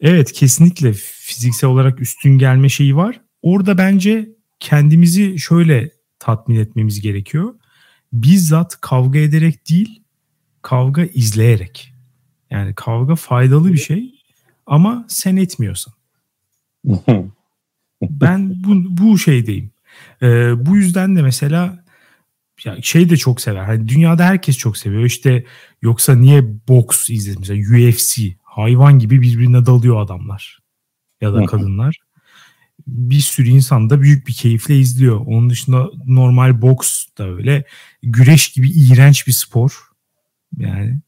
evet 0.00 0.32
kesinlikle 0.32 0.92
fiziksel 0.92 1.70
olarak 1.70 2.00
üstün 2.00 2.38
gelme 2.38 2.68
şeyi 2.68 2.96
var. 2.96 3.20
Orada 3.42 3.78
bence 3.78 4.28
kendimizi 4.60 5.38
şöyle 5.38 5.90
tatmin 6.18 6.56
etmemiz 6.56 7.00
gerekiyor. 7.00 7.54
Bizzat 8.12 8.80
kavga 8.80 9.18
ederek 9.18 9.70
değil, 9.70 10.02
kavga 10.62 11.04
izleyerek. 11.04 11.92
Yani 12.50 12.74
kavga 12.74 13.14
faydalı 13.14 13.72
bir 13.72 13.78
şey 13.78 14.14
ama 14.66 15.04
sen 15.08 15.36
etmiyorsan. 15.36 15.94
ben 18.02 18.64
bu, 18.64 19.02
bu 19.02 19.18
şeydeyim. 19.18 19.70
Ee, 20.22 20.66
bu 20.66 20.76
yüzden 20.76 21.16
de 21.16 21.22
mesela 21.22 21.84
ya 22.64 22.76
şey 22.82 23.10
de 23.10 23.16
çok 23.16 23.40
sever. 23.40 23.64
Hani 23.64 23.88
dünyada 23.88 24.24
herkes 24.24 24.58
çok 24.58 24.76
seviyor. 24.76 25.04
İşte 25.04 25.44
yoksa 25.82 26.14
niye 26.14 26.44
boks 26.68 27.10
izledin 27.10 27.40
mesela 27.40 27.60
UFC 27.60 28.18
hayvan 28.56 28.98
gibi 28.98 29.22
birbirine 29.22 29.66
dalıyor 29.66 30.02
adamlar 30.02 30.58
ya 31.20 31.34
da 31.34 31.46
kadınlar. 31.46 31.98
Bir 32.86 33.20
sürü 33.20 33.48
insan 33.48 33.90
da 33.90 34.00
büyük 34.00 34.26
bir 34.26 34.32
keyifle 34.32 34.78
izliyor. 34.78 35.20
Onun 35.26 35.50
dışında 35.50 35.90
normal 36.06 36.62
boks 36.62 37.06
da 37.18 37.28
öyle. 37.28 37.64
Güreş 38.02 38.52
gibi 38.52 38.70
iğrenç 38.70 39.26
bir 39.26 39.32
spor. 39.32 39.80
Yani 40.58 41.00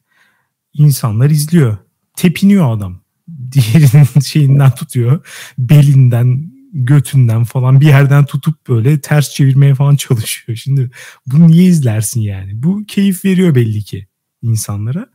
insanlar 0.73 1.31
izliyor. 1.31 1.77
Tepiniyor 2.17 2.77
adam. 2.77 3.01
Diğerinin 3.53 4.21
şeyinden 4.21 4.71
tutuyor. 4.71 5.27
Belinden, 5.59 6.53
götünden 6.73 7.45
falan 7.45 7.81
bir 7.81 7.87
yerden 7.87 8.25
tutup 8.25 8.69
böyle 8.69 9.01
ters 9.01 9.31
çevirmeye 9.31 9.75
falan 9.75 9.97
çalışıyor. 9.97 10.57
Şimdi 10.57 10.91
bunu 11.27 11.49
niye 11.49 11.65
izlersin 11.65 12.21
yani? 12.21 12.63
Bu 12.63 12.85
keyif 12.89 13.25
veriyor 13.25 13.55
belli 13.55 13.83
ki 13.83 14.07
insanlara. 14.43 15.07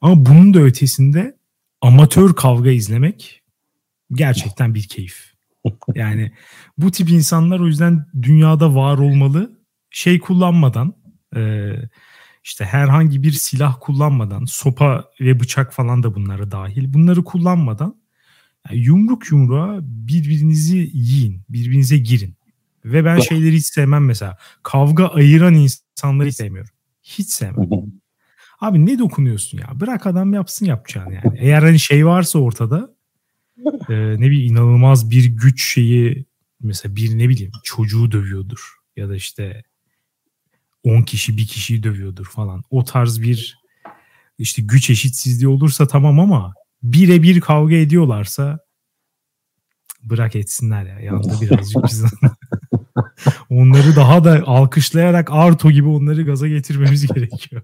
Ama 0.00 0.26
bunun 0.26 0.54
da 0.54 0.60
ötesinde 0.60 1.37
amatör 1.80 2.34
kavga 2.34 2.70
izlemek 2.70 3.42
gerçekten 4.12 4.74
bir 4.74 4.88
keyif. 4.88 5.28
Yani 5.94 6.32
bu 6.78 6.90
tip 6.90 7.10
insanlar 7.10 7.60
o 7.60 7.66
yüzden 7.66 8.06
dünyada 8.22 8.74
var 8.74 8.98
olmalı. 8.98 9.58
Şey 9.90 10.18
kullanmadan, 10.18 10.94
e, 11.36 11.72
işte 12.44 12.64
herhangi 12.64 13.22
bir 13.22 13.32
silah 13.32 13.76
kullanmadan, 13.80 14.44
sopa 14.44 15.04
ve 15.20 15.40
bıçak 15.40 15.72
falan 15.72 16.02
da 16.02 16.14
bunlara 16.14 16.50
dahil. 16.50 16.92
Bunları 16.92 17.24
kullanmadan 17.24 17.96
yani 18.70 18.80
yumruk 18.80 19.32
yumruğa 19.32 19.78
birbirinizi 19.82 20.90
yiyin, 20.92 21.42
birbirinize 21.48 21.98
girin. 21.98 22.34
Ve 22.84 23.04
ben 23.04 23.18
şeyleri 23.18 23.56
hiç 23.56 23.66
sevmem 23.66 24.04
mesela. 24.04 24.36
Kavga 24.62 25.06
ayıran 25.06 25.54
insanları 25.54 26.28
hiç 26.28 26.36
sevmiyorum. 26.36 26.70
Hiç 27.02 27.28
sevmem. 27.28 27.68
Abi 28.60 28.86
ne 28.86 28.98
dokunuyorsun 28.98 29.58
ya? 29.58 29.80
Bırak 29.80 30.06
adam 30.06 30.32
yapsın 30.32 30.66
yapacağını 30.66 31.14
yani. 31.14 31.38
Eğer 31.38 31.62
hani 31.62 31.78
şey 31.78 32.06
varsa 32.06 32.38
ortada 32.38 32.94
e, 33.88 33.94
ne 33.94 34.30
bileyim 34.30 34.54
inanılmaz 34.54 35.10
bir 35.10 35.24
güç 35.24 35.74
şeyi 35.74 36.26
mesela 36.60 36.96
bir 36.96 37.18
ne 37.18 37.28
bileyim 37.28 37.52
çocuğu 37.62 38.12
dövüyordur 38.12 38.74
ya 38.96 39.08
da 39.08 39.16
işte 39.16 39.64
10 40.84 41.02
kişi 41.02 41.36
bir 41.36 41.46
kişiyi 41.46 41.82
dövüyordur 41.82 42.26
falan. 42.26 42.62
O 42.70 42.84
tarz 42.84 43.22
bir 43.22 43.58
işte 44.38 44.62
güç 44.62 44.90
eşitsizliği 44.90 45.48
olursa 45.48 45.86
tamam 45.86 46.20
ama 46.20 46.54
birebir 46.82 47.40
kavga 47.40 47.74
ediyorlarsa 47.74 48.58
bırak 50.02 50.36
etsinler 50.36 50.86
ya. 50.86 51.00
Yanında 51.00 51.40
birazcık 51.40 51.84
biz 51.84 52.04
onları 53.50 53.96
daha 53.96 54.24
da 54.24 54.42
alkışlayarak 54.46 55.28
Arto 55.30 55.70
gibi 55.70 55.88
onları 55.88 56.22
gaza 56.22 56.48
getirmemiz 56.48 57.06
gerekiyor. 57.14 57.62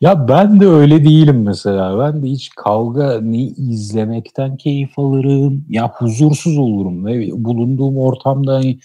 Ya 0.00 0.28
ben 0.28 0.60
de 0.60 0.66
öyle 0.66 1.04
değilim 1.04 1.42
mesela. 1.42 1.98
Ben 1.98 2.22
de 2.22 2.26
hiç 2.26 2.50
kavga 2.50 3.20
ne 3.20 3.42
izlemekten 3.42 4.56
keyif 4.56 4.98
alırım. 4.98 5.64
Ya 5.68 5.88
huzursuz 5.88 6.58
olurum 6.58 7.06
ve 7.06 7.30
bulunduğum 7.32 7.98
ortamda 7.98 8.54
hani 8.54 8.78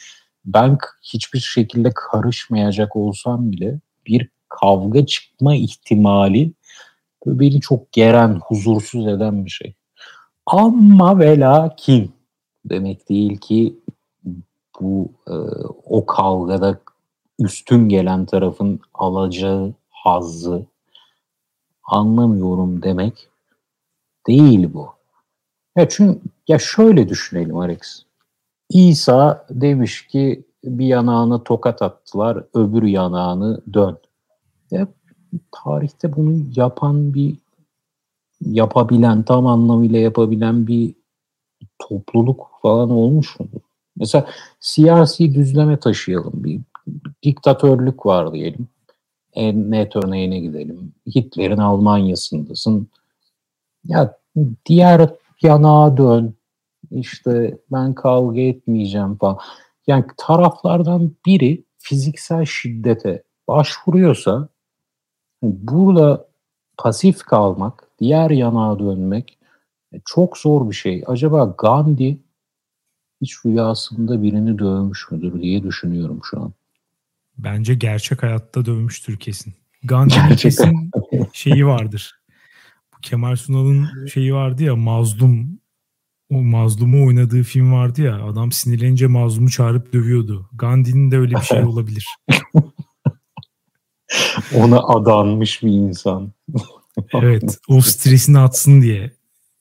ben 0.45 0.77
hiçbir 1.13 1.39
şekilde 1.39 1.91
karışmayacak 1.95 2.95
olsam 2.95 3.51
bile 3.51 3.79
bir 4.07 4.29
kavga 4.49 5.05
çıkma 5.05 5.55
ihtimali 5.55 6.53
beni 7.25 7.61
çok 7.61 7.91
geren, 7.91 8.39
huzursuz 8.43 9.07
eden 9.07 9.45
bir 9.45 9.49
şey. 9.49 9.73
Ama 10.45 11.19
ve 11.19 11.39
lakin 11.39 12.11
demek 12.65 13.09
değil 13.09 13.37
ki 13.37 13.79
bu 14.81 15.11
e, 15.27 15.33
o 15.85 16.05
kavgada 16.05 16.79
üstün 17.39 17.89
gelen 17.89 18.25
tarafın 18.25 18.79
alacağı 18.93 19.73
hazzı 20.03 20.65
anlamıyorum 21.83 22.83
demek 22.83 23.29
değil 24.27 24.73
bu. 24.73 24.89
Ya 25.77 25.89
çünkü 25.89 26.19
ya 26.47 26.59
şöyle 26.59 27.09
düşünelim 27.09 27.57
Alex. 27.57 28.03
İsa 28.69 29.45
demiş 29.49 30.07
ki 30.07 30.43
bir 30.63 30.85
yanağını 30.85 31.43
tokat 31.43 31.81
attılar, 31.81 32.43
öbür 32.53 32.83
yanağını 32.83 33.61
dön. 33.73 33.97
Ya, 34.71 34.87
tarihte 35.51 36.15
bunu 36.15 36.37
yapan 36.55 37.13
bir 37.13 37.37
yapabilen, 38.41 39.23
tam 39.23 39.47
anlamıyla 39.47 39.99
yapabilen 39.99 40.67
bir 40.67 40.93
topluluk 41.79 42.47
falan 42.61 42.89
olmuş 42.89 43.39
mu? 43.39 43.47
Mesela 43.95 44.27
siyasi 44.59 45.35
düzleme 45.35 45.79
taşıyalım. 45.79 46.43
Bir 46.43 46.61
diktatörlük 47.23 48.05
var 48.05 48.33
diyelim. 48.33 48.67
En 49.39 49.71
net 49.71 49.95
örneğine 49.95 50.39
gidelim. 50.39 50.93
Hitler'in 51.15 51.57
Almanya'sındasın. 51.57 52.87
Ya 53.85 54.17
diğer 54.65 55.09
yanağa 55.41 55.97
dön. 55.97 56.33
İşte 56.91 57.57
ben 57.71 57.93
kavga 57.93 58.41
etmeyeceğim 58.41 59.15
falan. 59.15 59.37
Yani 59.87 60.05
taraflardan 60.17 61.11
biri 61.25 61.63
fiziksel 61.77 62.45
şiddete 62.45 63.23
başvuruyorsa 63.47 64.47
burada 65.43 66.27
pasif 66.77 67.23
kalmak, 67.23 67.87
diğer 67.99 68.29
yanağa 68.29 68.79
dönmek 68.79 69.37
e, 69.93 69.97
çok 70.05 70.37
zor 70.37 70.69
bir 70.69 70.75
şey. 70.75 71.03
Acaba 71.07 71.55
Gandhi 71.57 72.17
hiç 73.21 73.45
rüyasında 73.45 74.23
birini 74.23 74.59
dövmüş 74.59 75.11
müdür 75.11 75.41
diye 75.41 75.63
düşünüyorum 75.63 76.19
şu 76.23 76.41
an. 76.41 76.51
Bence 77.39 77.75
gerçek 77.75 78.23
hayatta 78.23 78.65
dövmüştür 78.65 79.17
kesin. 79.17 79.53
Gandhi'nin 79.83 80.35
kesin 80.35 80.91
şeyi 81.33 81.65
vardır. 81.65 82.15
Bu 82.93 82.97
Kemal 83.01 83.35
Sunal'ın 83.35 84.07
şeyi 84.07 84.33
vardı 84.33 84.63
ya 84.63 84.75
mazlum 84.75 85.59
o 86.29 86.41
mazlumu 86.41 87.05
oynadığı 87.05 87.43
film 87.43 87.73
vardı 87.73 88.01
ya 88.01 88.25
adam 88.25 88.51
sinirlenince 88.51 89.07
mazlumu 89.07 89.49
çağırıp 89.49 89.93
dövüyordu. 89.93 90.49
Gandhi'nin 90.53 91.11
de 91.11 91.17
öyle 91.17 91.35
bir 91.35 91.41
şey 91.41 91.63
olabilir. 91.63 92.05
Ona 94.55 94.79
adanmış 94.79 95.63
bir 95.63 95.71
insan. 95.71 96.31
evet 97.13 97.57
o 97.67 97.81
stresini 97.81 98.39
atsın 98.39 98.81
diye. 98.81 99.13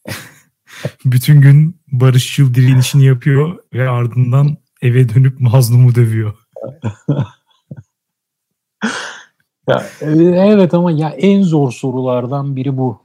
Bütün 1.05 1.41
gün 1.41 1.81
barışçıl 1.93 2.55
direnişini 2.55 3.05
yapıyor 3.05 3.59
ve 3.73 3.89
ardından 3.89 4.57
eve 4.83 5.09
dönüp 5.09 5.41
mazlumu 5.41 5.95
dövüyor. 5.95 6.35
ya, 9.69 9.85
evet 10.47 10.75
ama 10.75 10.91
ya 10.91 11.09
en 11.09 11.43
zor 11.43 11.73
sorulardan 11.73 12.57
biri 12.57 12.77
bu. 12.77 12.99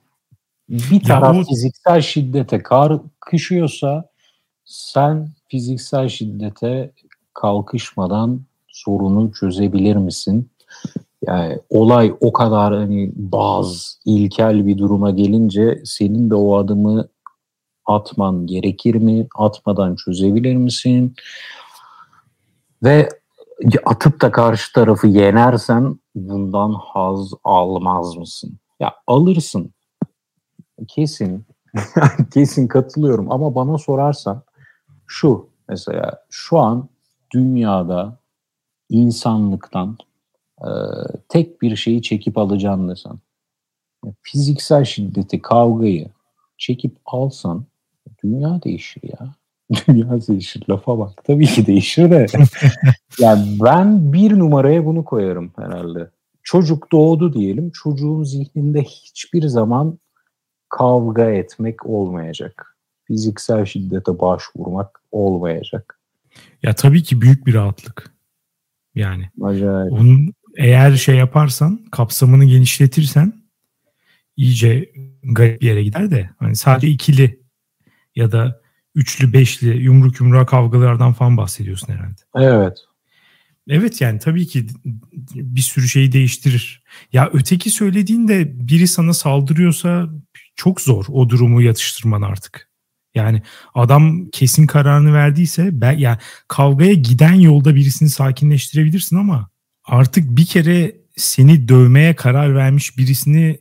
Bir 0.69 1.04
taraf 1.04 1.36
o... 1.36 1.43
fiziksel 1.43 2.02
şiddete 2.02 2.63
kalkışıyorsa 2.63 4.10
sen 4.65 5.30
fiziksel 5.47 6.10
şiddete 6.10 6.91
kalkışmadan 7.34 8.41
sorunu 8.67 9.32
çözebilir 9.32 9.95
misin? 9.95 10.49
Yani 11.28 11.60
olay 11.69 12.13
o 12.21 12.34
kadar 12.34 12.73
hani 12.73 13.12
baz, 13.15 13.99
ilkel 14.06 14.65
bir 14.67 14.78
duruma 14.78 15.12
gelince 15.12 15.82
senin 15.86 16.30
de 16.30 16.36
o 16.36 16.58
adımı 16.58 17.08
atman 17.86 18.47
gerekir 18.47 18.95
mi? 18.95 19.28
Atmadan 19.36 19.95
çözebilir 19.95 20.56
misin? 20.56 21.15
Ve 22.84 23.10
atıp 23.86 24.21
da 24.21 24.32
karşı 24.32 24.73
tarafı 24.73 25.08
yenersen 25.08 25.99
bundan 26.15 26.73
haz 26.73 27.32
almaz 27.43 28.15
mısın? 28.15 28.60
Ya 28.80 28.93
alırsın. 29.08 29.73
Kesin. 30.88 31.45
Kesin 32.34 32.67
katılıyorum 32.67 33.32
ama 33.32 33.56
bana 33.56 33.78
sorarsan 33.78 34.43
şu 35.08 35.49
mesela 35.69 36.26
şu 36.30 36.60
an 36.60 36.89
dünyada 37.34 38.19
insanlıktan 38.89 39.97
e, 40.62 40.69
tek 41.30 41.62
bir 41.62 41.76
şeyi 41.76 42.02
çekip 42.02 42.38
alacağım 42.38 42.89
desen 42.89 43.19
fiziksel 44.21 44.86
şiddeti, 44.86 45.41
kavgayı 45.41 46.10
çekip 46.58 46.97
alsan 47.06 47.65
dünya 48.23 48.63
değişir 48.63 49.02
ya. 49.04 49.36
Dünya 49.88 50.28
değişir. 50.28 50.63
Lafa 50.69 50.99
bak. 50.99 51.23
Tabii 51.23 51.45
ki 51.45 51.65
değişir 51.65 52.12
de. 52.12 52.26
yani 53.19 53.58
ben 53.63 54.13
bir 54.13 54.39
numaraya 54.39 54.86
bunu 54.86 55.06
koyarım 55.06 55.52
herhalde. 55.56 56.10
Çocuk 56.43 56.91
doğdu 56.91 57.34
diyelim. 57.34 57.71
Çocuğun 57.71 58.23
zihninde 58.23 58.84
hiçbir 58.84 59.47
zaman 59.47 59.99
kavga 60.69 61.32
etmek 61.32 61.86
olmayacak. 61.86 62.78
Fiziksel 63.04 63.65
şiddete 63.65 64.19
başvurmak 64.19 65.02
olmayacak. 65.12 65.99
Ya 66.63 66.76
tabii 66.76 67.04
ki 67.04 67.21
büyük 67.21 67.47
bir 67.47 67.54
rahatlık. 67.54 68.12
Yani. 68.95 69.30
Acayip. 69.41 69.93
Onun 69.93 70.34
eğer 70.58 70.95
şey 70.95 71.15
yaparsan, 71.15 71.86
kapsamını 71.91 72.45
genişletirsen 72.45 73.34
iyice 74.38 74.91
garip 75.23 75.62
bir 75.62 75.67
yere 75.67 75.84
gider 75.84 76.12
de 76.12 76.30
hani 76.39 76.56
sadece 76.56 76.88
ikili 76.88 77.39
ya 78.15 78.32
da 78.32 78.62
üçlü, 78.95 79.34
beşli, 79.34 79.67
yumruk 79.67 80.19
yumruğa 80.19 80.45
kavgalardan 80.45 81.13
falan 81.13 81.38
bahsediyorsun 81.38 81.93
herhalde. 81.93 82.21
Evet. 82.36 82.77
Evet 83.67 84.01
yani 84.01 84.19
tabii 84.19 84.47
ki 84.47 84.67
bir 85.36 85.62
sürü 85.62 85.88
şeyi 85.88 86.12
değiştirir. 86.12 86.84
Ya 87.13 87.29
öteki 87.34 87.69
söylediğinde 87.69 88.67
biri 88.67 88.88
sana 88.88 89.13
saldırıyorsa 89.13 90.10
çok 90.56 90.82
zor 90.82 91.06
o 91.08 91.29
durumu 91.29 91.62
yatıştırman 91.62 92.21
artık. 92.21 92.69
Yani 93.15 93.41
adam 93.75 94.25
kesin 94.32 94.67
kararını 94.67 95.13
verdiyse 95.13 95.82
ben 95.82 95.91
ya 95.91 95.97
yani 95.99 96.17
kavgaya 96.47 96.93
giden 96.93 97.34
yolda 97.34 97.75
birisini 97.75 98.10
sakinleştirebilirsin 98.10 99.15
ama 99.15 99.49
artık 99.84 100.38
bir 100.38 100.45
kere 100.45 100.95
seni 101.15 101.67
dövmeye 101.67 102.15
karar 102.15 102.56
vermiş 102.56 102.97
birisini 102.97 103.60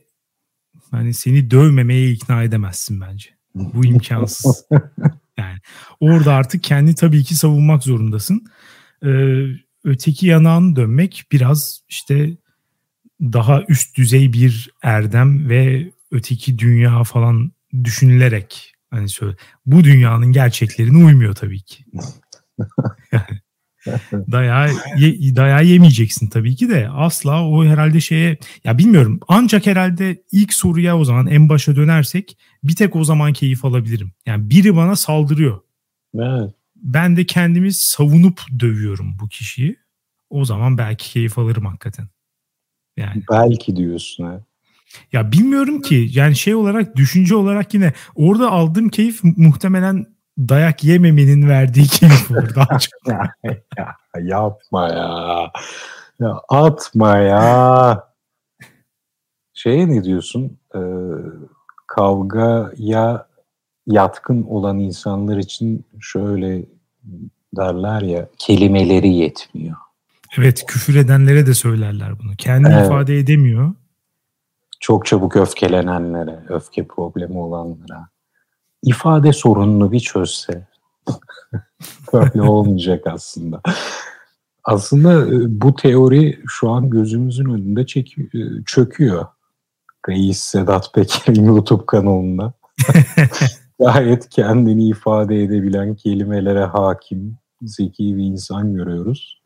hani 0.91 1.13
seni 1.13 1.51
dövmemeye 1.51 2.11
ikna 2.11 2.43
edemezsin 2.43 3.01
bence. 3.01 3.29
Bu 3.55 3.85
imkansız. 3.85 4.65
Yani 5.37 5.57
orada 5.99 6.33
artık 6.33 6.63
kendi 6.63 6.95
tabii 6.95 7.23
ki 7.23 7.35
savunmak 7.35 7.83
zorundasın. 7.83 8.45
Ee, 9.05 9.45
öteki 9.83 10.27
yanağını 10.27 10.75
dönmek 10.75 11.23
biraz 11.31 11.81
işte 11.89 12.37
daha 13.21 13.63
üst 13.67 13.97
düzey 13.97 14.33
bir 14.33 14.69
erdem 14.83 15.49
ve 15.49 15.91
öteki 16.11 16.59
dünya 16.59 17.03
falan 17.03 17.51
düşünülerek 17.83 18.73
hani 18.89 19.09
söyle 19.09 19.35
bu 19.65 19.83
dünyanın 19.83 20.31
gerçeklerine 20.31 21.05
uymuyor 21.05 21.35
tabii 21.35 21.61
ki. 21.61 21.85
dayağı, 24.31 24.69
ye, 24.97 25.35
dayağı 25.35 25.65
yemeyeceksin 25.65 26.27
tabii 26.27 26.55
ki 26.55 26.69
de 26.69 26.89
asla 26.89 27.47
o 27.47 27.65
herhalde 27.65 28.01
şeye 28.01 28.37
ya 28.63 28.77
bilmiyorum 28.77 29.19
ancak 29.27 29.65
herhalde 29.65 30.23
ilk 30.31 30.53
soruya 30.53 30.97
o 30.97 31.05
zaman 31.05 31.27
en 31.27 31.49
başa 31.49 31.75
dönersek 31.75 32.37
bir 32.63 32.75
tek 32.75 32.95
o 32.95 33.03
zaman 33.03 33.33
keyif 33.33 33.65
alabilirim. 33.65 34.11
Yani 34.25 34.49
biri 34.49 34.75
bana 34.75 34.95
saldırıyor. 34.95 35.59
Evet. 36.15 36.51
Ben 36.75 37.17
de 37.17 37.25
kendimi 37.25 37.73
savunup 37.73 38.41
dövüyorum 38.59 39.15
bu 39.21 39.27
kişiyi. 39.27 39.75
O 40.29 40.45
zaman 40.45 40.77
belki 40.77 41.11
keyif 41.11 41.37
alırım 41.37 41.65
hakikaten. 41.65 42.07
Yani. 42.97 43.23
Belki 43.31 43.75
diyorsun 43.75 44.23
ha. 44.23 44.43
Ya 45.11 45.31
bilmiyorum 45.31 45.81
ki 45.81 46.09
yani 46.13 46.35
şey 46.35 46.55
olarak 46.55 46.95
düşünce 46.95 47.35
olarak 47.35 47.73
yine 47.73 47.93
orada 48.15 48.51
aldığım 48.51 48.89
keyif 48.89 49.19
muhtemelen 49.23 50.05
dayak 50.37 50.83
yememenin 50.83 51.49
verdiği 51.49 51.87
keyif 51.87 52.31
olur 52.31 52.55
daha 52.55 52.79
çok. 52.79 53.07
ya, 53.07 53.33
ya, 53.77 53.95
yapma 54.21 54.89
ya. 54.89 55.51
Ya 56.19 56.39
atma 56.49 57.17
ya. 57.17 58.07
Şeye 59.53 59.87
ne 59.87 60.03
diyorsun? 60.03 60.57
Ee, 60.75 60.79
kavgaya 61.87 63.27
yatkın 63.87 64.43
olan 64.43 64.79
insanlar 64.79 65.37
için 65.37 65.85
şöyle 65.99 66.65
derler 67.57 68.01
ya 68.01 68.27
kelimeleri 68.37 69.09
yetmiyor. 69.09 69.77
Evet 70.37 70.65
küfür 70.67 70.95
edenlere 70.95 71.47
de 71.47 71.53
söylerler 71.53 72.19
bunu. 72.19 72.35
Kendini 72.37 72.73
evet. 72.73 72.85
ifade 72.85 73.19
edemiyor. 73.19 73.73
Çok 74.79 75.05
çabuk 75.05 75.35
öfkelenenlere, 75.35 76.39
öfke 76.49 76.87
problemi 76.87 77.37
olanlara. 77.37 78.07
İfade 78.83 79.33
sorununu 79.33 79.91
bir 79.91 79.99
çözse 79.99 80.67
böyle 82.13 82.41
olmayacak 82.41 83.07
aslında. 83.07 83.61
Aslında 84.63 85.27
e, 85.27 85.61
bu 85.61 85.75
teori 85.75 86.39
şu 86.47 86.69
an 86.69 86.89
gözümüzün 86.89 87.45
önünde 87.45 87.85
çekiyor, 87.85 88.27
e, 88.33 88.63
çöküyor. 88.65 89.25
Reis 90.09 90.39
Sedat 90.39 90.93
Peker'in 90.93 91.43
YouTube 91.45 91.85
kanalında. 91.85 92.53
Gayet 93.79 94.29
kendini 94.29 94.87
ifade 94.87 95.43
edebilen 95.43 95.95
kelimelere 95.95 96.65
hakim, 96.65 97.37
zeki 97.61 98.17
bir 98.17 98.23
insan 98.23 98.73
görüyoruz. 98.73 99.41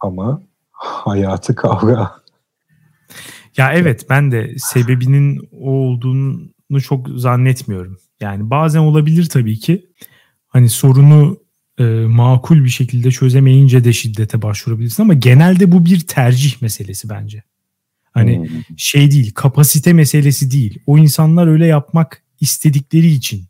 Ama 0.00 0.42
hayatı 0.70 1.54
kavga. 1.54 2.12
Ya 3.56 3.72
evet 3.72 4.06
ben 4.10 4.32
de 4.32 4.54
sebebinin 4.58 5.48
o 5.52 5.70
olduğunu 5.70 6.55
çok 6.80 7.08
zannetmiyorum. 7.08 7.98
Yani 8.20 8.50
bazen 8.50 8.80
olabilir 8.80 9.26
tabii 9.26 9.58
ki. 9.58 9.86
Hani 10.48 10.68
sorunu 10.68 11.38
e, 11.78 11.84
makul 12.08 12.64
bir 12.64 12.68
şekilde 12.68 13.10
çözemeyince 13.10 13.84
de 13.84 13.92
şiddete 13.92 14.42
başvurabilirsin 14.42 15.02
ama 15.02 15.14
genelde 15.14 15.72
bu 15.72 15.84
bir 15.84 16.00
tercih 16.00 16.62
meselesi 16.62 17.08
bence. 17.08 17.42
Hani 18.12 18.38
hmm. 18.38 18.78
şey 18.78 19.10
değil, 19.10 19.32
kapasite 19.34 19.92
meselesi 19.92 20.50
değil. 20.50 20.78
O 20.86 20.98
insanlar 20.98 21.46
öyle 21.46 21.66
yapmak 21.66 22.22
istedikleri 22.40 23.06
için 23.06 23.44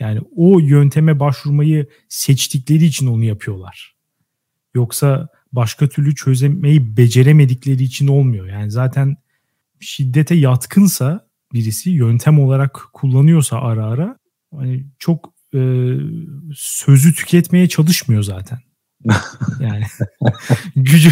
yani 0.00 0.20
o 0.36 0.58
yönteme 0.58 1.20
başvurmayı 1.20 1.86
seçtikleri 2.08 2.84
için 2.84 3.06
onu 3.06 3.24
yapıyorlar. 3.24 3.94
Yoksa 4.74 5.28
başka 5.52 5.88
türlü 5.88 6.14
çözemeyi 6.14 6.96
beceremedikleri 6.96 7.82
için 7.82 8.08
olmuyor. 8.08 8.46
Yani 8.46 8.70
zaten 8.70 9.16
şiddete 9.80 10.34
yatkınsa 10.34 11.28
birisi 11.52 11.90
yöntem 11.90 12.40
olarak 12.40 12.80
kullanıyorsa 12.92 13.60
ara 13.60 13.86
ara 13.86 14.18
hani 14.54 14.86
çok 14.98 15.32
e, 15.54 15.60
sözü 16.54 17.14
tüketmeye 17.14 17.68
çalışmıyor 17.68 18.22
zaten. 18.22 18.58
yani 19.60 19.84
gücü 20.76 21.10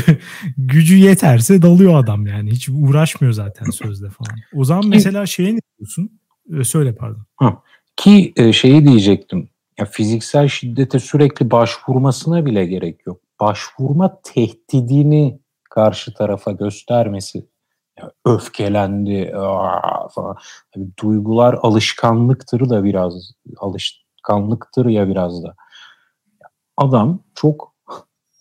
gücü 0.57 0.97
yeterse 0.97 1.63
dalıyor 1.63 2.05
adam 2.05 2.27
yani 2.27 2.51
hiç 2.51 2.69
uğraşmıyor 2.69 3.33
zaten 3.33 3.71
sözle 3.71 4.11
falan. 4.11 4.41
O 4.55 4.65
zaman 4.65 4.89
mesela 4.89 5.27
şeye 5.27 5.55
ne 5.55 5.61
diyorsun? 5.79 6.21
Ee, 6.53 6.65
söyle 6.65 6.95
pardon. 6.95 7.27
Ha. 7.37 7.63
Ki 7.97 8.33
e, 8.37 8.53
şeyi 8.53 8.87
diyecektim. 8.87 9.49
Ya 9.79 9.87
fiziksel 9.87 10.49
şiddete 10.49 10.99
sürekli 10.99 11.51
başvurmasına 11.51 12.47
bile 12.47 12.67
gerek 12.67 13.07
yok. 13.07 13.21
Başvurma 13.41 14.21
tehdidini 14.23 15.41
karşı 15.71 16.15
tarafa 16.15 16.53
göstermesi. 16.53 17.47
Öfkelendi 18.25 19.33
aa, 19.37 20.09
falan. 20.09 20.37
Yani 20.77 20.89
duygular 21.03 21.59
alışkanlıktır 21.63 22.71
da 22.71 22.85
biraz 22.85 23.33
alışkanlıktır 23.59 24.87
ya 24.87 25.09
biraz 25.09 25.43
da. 25.43 25.55
Adam 26.77 27.21
çok 27.35 27.75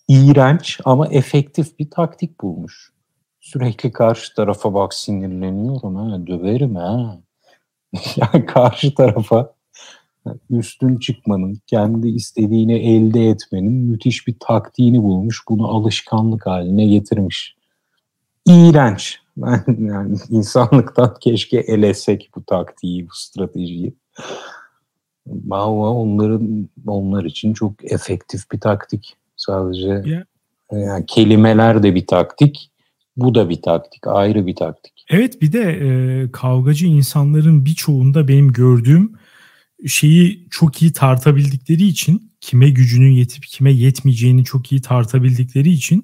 iğrenç 0.07 0.79
ama 0.85 1.07
efektif 1.07 1.79
bir 1.79 1.89
taktik 1.89 2.41
bulmuş. 2.41 2.91
Sürekli 3.41 3.91
karşı 3.91 4.35
tarafa 4.35 4.73
bak 4.73 4.93
sinirleniyorum 4.93 5.95
ha, 5.95 6.27
döverim 6.27 6.75
ha. 6.75 7.17
yani 8.15 8.45
karşı 8.45 8.95
tarafa 8.95 9.53
üstün 10.49 10.97
çıkmanın, 10.97 11.59
kendi 11.67 12.07
istediğini 12.07 12.73
elde 12.73 13.29
etmenin 13.29 13.73
müthiş 13.73 14.27
bir 14.27 14.35
taktiğini 14.39 15.03
bulmuş. 15.03 15.43
Bunu 15.49 15.67
alışkanlık 15.67 16.45
haline 16.45 16.85
getirmiş. 16.85 17.55
İğrenç. 18.49 19.19
Ben 19.37 19.63
yani 19.79 20.17
insanlıktan 20.29 21.15
keşke 21.21 21.57
elesek 21.57 22.29
bu 22.35 22.45
taktiği, 22.45 23.05
bu 23.05 23.13
stratejiyi. 23.13 23.93
Ama 25.51 25.93
onların 25.93 26.69
onlar 26.87 27.25
için 27.25 27.53
çok 27.53 27.91
efektif 27.91 28.51
bir 28.51 28.59
taktik. 28.59 29.15
Sadece 29.35 30.03
yeah. 30.05 30.23
yani 30.71 31.05
kelimeler 31.05 31.83
de 31.83 31.95
bir 31.95 32.07
taktik, 32.07 32.71
bu 33.17 33.35
da 33.35 33.49
bir 33.49 33.61
taktik, 33.61 34.07
ayrı 34.07 34.47
bir 34.47 34.55
taktik. 34.55 35.05
Evet 35.09 35.41
bir 35.41 35.51
de 35.51 35.61
e, 35.61 36.31
kavgacı 36.31 36.85
insanların 36.85 37.65
birçoğunda 37.65 38.27
benim 38.27 38.53
gördüğüm 38.53 39.13
şeyi 39.87 40.47
çok 40.49 40.81
iyi 40.81 40.93
tartabildikleri 40.93 41.83
için 41.83 42.31
kime 42.41 42.69
gücünün 42.69 43.11
yetip 43.11 43.43
kime 43.43 43.71
yetmeyeceğini 43.71 44.43
çok 44.43 44.71
iyi 44.71 44.81
tartabildikleri 44.81 45.69
için 45.69 46.03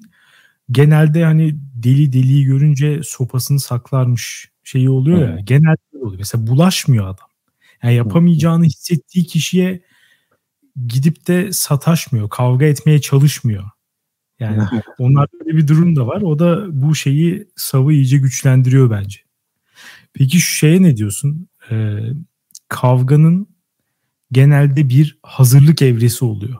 genelde 0.70 1.24
hani 1.24 1.56
deli 1.74 2.12
deliyi 2.12 2.44
görünce 2.44 3.00
sopasını 3.02 3.60
saklarmış 3.60 4.50
şeyi 4.64 4.90
oluyor 4.90 5.28
ya. 5.28 5.40
Genelde 5.40 5.98
oluyor. 6.00 6.18
Mesela 6.18 6.46
bulaşmıyor 6.46 7.04
adam. 7.04 7.28
Yani 7.82 7.94
yapamayacağını 7.94 8.64
hissettiği 8.64 9.24
kişiye 9.26 9.82
gidip 10.86 11.26
de 11.28 11.52
sataşmıyor, 11.52 12.28
kavga 12.28 12.66
etmeye 12.66 13.00
çalışmıyor. 13.00 13.64
Yani 14.40 14.62
onlar 14.98 15.28
böyle 15.32 15.56
bir 15.56 15.68
durum 15.68 15.96
da 15.96 16.06
var. 16.06 16.22
O 16.22 16.38
da 16.38 16.82
bu 16.82 16.94
şeyi 16.94 17.48
savı 17.56 17.92
iyice 17.92 18.18
güçlendiriyor 18.18 18.90
bence. 18.90 19.20
Peki 20.12 20.40
şu 20.40 20.54
şeye 20.54 20.82
ne 20.82 20.96
diyorsun? 20.96 21.48
Ee, 21.70 21.98
kavganın 22.68 23.48
genelde 24.32 24.88
bir 24.88 25.18
hazırlık 25.22 25.82
evresi 25.82 26.24
oluyor. 26.24 26.58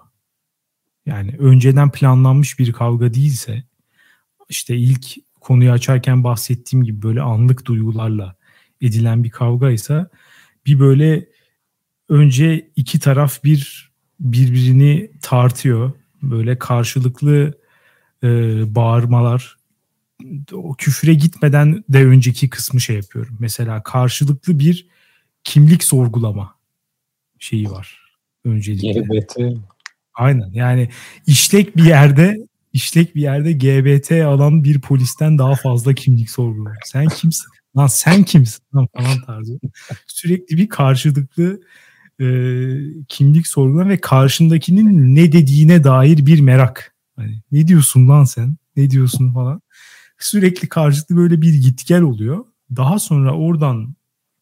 Yani 1.07 1.35
önceden 1.39 1.93
planlanmış 1.93 2.59
bir 2.59 2.73
kavga 2.73 3.15
değilse 3.15 3.65
işte 4.49 4.77
ilk 4.77 5.17
konuyu 5.41 5.73
açarken 5.73 6.25
bahsettiğim 6.25 6.85
gibi 6.85 7.03
böyle 7.03 7.23
anlık 7.23 7.65
duygularla 7.65 8.37
edilen 8.81 9.25
bir 9.25 9.31
kavga 9.31 9.71
ise 9.71 10.07
bir 10.67 10.81
böyle 10.81 11.29
önce 12.09 12.71
iki 12.77 12.99
taraf 12.99 13.45
bir 13.45 13.93
birbirini 14.21 15.11
tartıyor. 15.23 15.93
Böyle 16.23 16.59
karşılıklı 16.59 17.55
e, 18.23 18.29
bağırmalar 18.75 19.57
o 20.53 20.75
küfre 20.75 21.15
gitmeden 21.15 21.85
de 21.89 22.07
önceki 22.07 22.51
kısmı 22.51 22.81
şey 22.81 22.97
yapıyorum. 22.97 23.37
Mesela 23.41 23.83
karşılıklı 23.83 24.59
bir 24.59 24.87
kimlik 25.45 25.85
sorgulama 25.85 26.55
şeyi 27.39 27.71
var 27.71 28.01
öncelikle. 28.45 29.01
GBT. 29.01 29.37
Aynen 30.15 30.51
yani 30.53 30.91
işlek 31.27 31.77
bir 31.77 31.85
yerde 31.85 32.47
işlek 32.77 33.15
bir 33.15 33.23
yerde 33.23 33.53
GBT 33.53 34.13
alan 34.13 34.65
bir 34.65 34.81
polisten 34.81 35.39
daha 35.39 35.55
fazla 35.55 35.95
kimlik 35.95 36.31
sorguluyor. 36.31 36.77
Sen 36.85 37.09
kimsin? 37.09 37.47
Lan 37.77 37.87
sen 37.87 38.23
kimsin? 38.23 38.63
Lan 38.75 38.89
falan 38.97 39.21
tarzı. 39.27 39.59
Sürekli 40.07 40.57
bir 40.57 40.69
karşılıklı 40.69 41.61
e, 42.21 42.27
kimlik 43.09 43.47
sorgulama 43.47 43.91
ve 43.91 44.01
karşındakinin 44.01 45.15
ne 45.15 45.33
dediğine 45.33 45.85
dair 45.85 46.27
bir 46.27 46.41
merak. 46.41 46.95
Hani 47.17 47.43
ne 47.53 47.69
diyorsun 47.69 48.09
lan 48.09 48.25
sen? 48.25 48.57
Ne 48.77 48.91
diyorsun 48.91 49.33
falan. 49.33 49.61
Sürekli 50.19 50.69
karşılıklı 50.69 51.17
böyle 51.17 51.43
bir 51.43 51.55
git 51.55 51.87
gel 51.87 52.03
oluyor. 52.03 52.45
Daha 52.77 52.99
sonra 52.99 53.33
oradan 53.33 53.97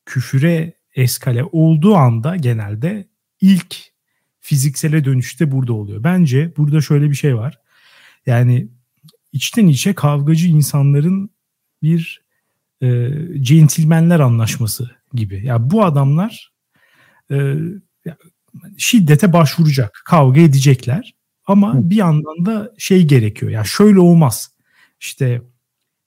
küfüre 0.06 0.74
eskale 0.94 1.44
olduğu 1.52 1.94
anda 1.94 2.36
genelde 2.36 3.08
ilk 3.40 3.76
fiziksele 4.40 5.04
dönüşte 5.04 5.52
burada 5.52 5.72
oluyor. 5.72 6.04
Bence 6.04 6.52
burada 6.56 6.80
şöyle 6.80 7.10
bir 7.10 7.14
şey 7.14 7.36
var. 7.36 7.63
Yani 8.26 8.68
içten 9.32 9.66
içe 9.66 9.94
kavgacı 9.94 10.48
insanların 10.48 11.30
bir 11.82 12.24
e, 12.82 13.10
centilmenler 13.40 14.20
anlaşması 14.20 14.90
gibi. 15.12 15.36
Ya 15.36 15.42
yani 15.42 15.70
bu 15.70 15.84
adamlar 15.84 16.52
e, 17.30 17.54
şiddete 18.78 19.32
başvuracak, 19.32 20.02
kavga 20.04 20.40
edecekler. 20.40 21.14
Ama 21.46 21.74
Hı. 21.74 21.90
bir 21.90 21.96
yandan 21.96 22.46
da 22.46 22.72
şey 22.78 23.06
gerekiyor. 23.06 23.52
Ya 23.52 23.56
yani 23.56 23.66
şöyle 23.66 24.00
olmaz. 24.00 24.50
İşte 25.00 25.42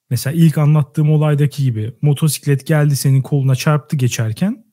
mesela 0.09 0.33
ilk 0.33 0.57
anlattığım 0.57 1.11
olaydaki 1.11 1.63
gibi 1.63 1.93
motosiklet 2.01 2.67
geldi 2.67 2.95
senin 2.95 3.21
koluna 3.21 3.55
çarptı 3.55 3.95
geçerken 3.95 4.65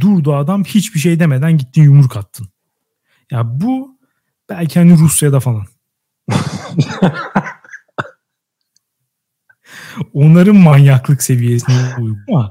durdu 0.00 0.34
adam 0.34 0.64
hiçbir 0.64 1.00
şey 1.00 1.20
demeden 1.20 1.58
gittin 1.58 1.82
yumruk 1.82 2.16
attın. 2.16 2.48
Ya 3.30 3.60
bu 3.60 3.98
belki 4.48 4.78
hani 4.78 4.98
Rusya'da 4.98 5.40
falan. 5.40 5.66
Onların 10.12 10.56
manyaklık 10.56 11.22
seviyesine 11.22 11.94
uygun. 12.00 12.50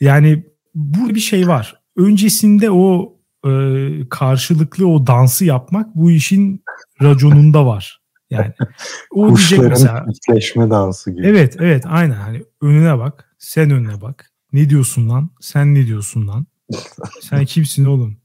Yani 0.00 0.44
burada 0.74 1.14
bir 1.14 1.20
şey 1.20 1.48
var. 1.48 1.80
Öncesinde 1.96 2.70
o 2.70 3.16
e, 3.46 3.50
karşılıklı 4.10 4.88
o 4.88 5.06
dansı 5.06 5.44
yapmak 5.44 5.94
bu 5.94 6.10
işin 6.10 6.64
raconunda 7.02 7.66
var. 7.66 8.00
Yani 8.30 8.52
o 9.10 9.28
Kuşların 9.28 9.68
mesela, 9.68 10.06
dansı 10.70 11.10
gibi. 11.10 11.26
Evet 11.26 11.56
evet 11.60 11.84
aynen 11.86 12.14
hani 12.14 12.42
önüne 12.62 12.98
bak 12.98 13.36
sen 13.38 13.70
önüne 13.70 14.00
bak. 14.00 14.30
Ne 14.52 14.70
diyorsun 14.70 15.08
lan? 15.08 15.30
Sen 15.40 15.74
ne 15.74 15.86
diyorsun 15.86 16.28
lan? 16.28 16.46
Sen 17.20 17.44
kimsin 17.44 17.84
oğlum? 17.84 18.20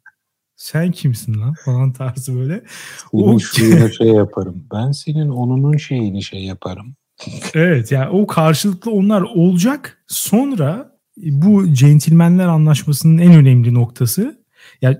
Sen 0.63 0.91
kimsin 0.91 1.39
lan? 1.39 1.53
Falan 1.65 1.93
tarzı 1.93 2.35
böyle. 2.35 2.63
Senin 3.11 3.23
o... 3.23 3.39
şuyuna 3.39 3.91
şey 3.97 4.07
yaparım. 4.07 4.67
Ben 4.73 4.91
senin 4.91 5.29
onunun 5.29 5.77
şeyini 5.77 6.23
şey 6.23 6.43
yaparım. 6.43 6.95
evet 7.53 7.91
yani 7.91 8.09
o 8.09 8.27
karşılıklı 8.27 8.91
onlar 8.91 9.21
olacak. 9.21 10.03
Sonra 10.07 10.99
bu 11.17 11.73
centilmenler 11.73 12.47
anlaşmasının 12.47 13.17
en 13.17 13.33
önemli 13.33 13.73
noktası 13.73 14.43
yani 14.81 14.97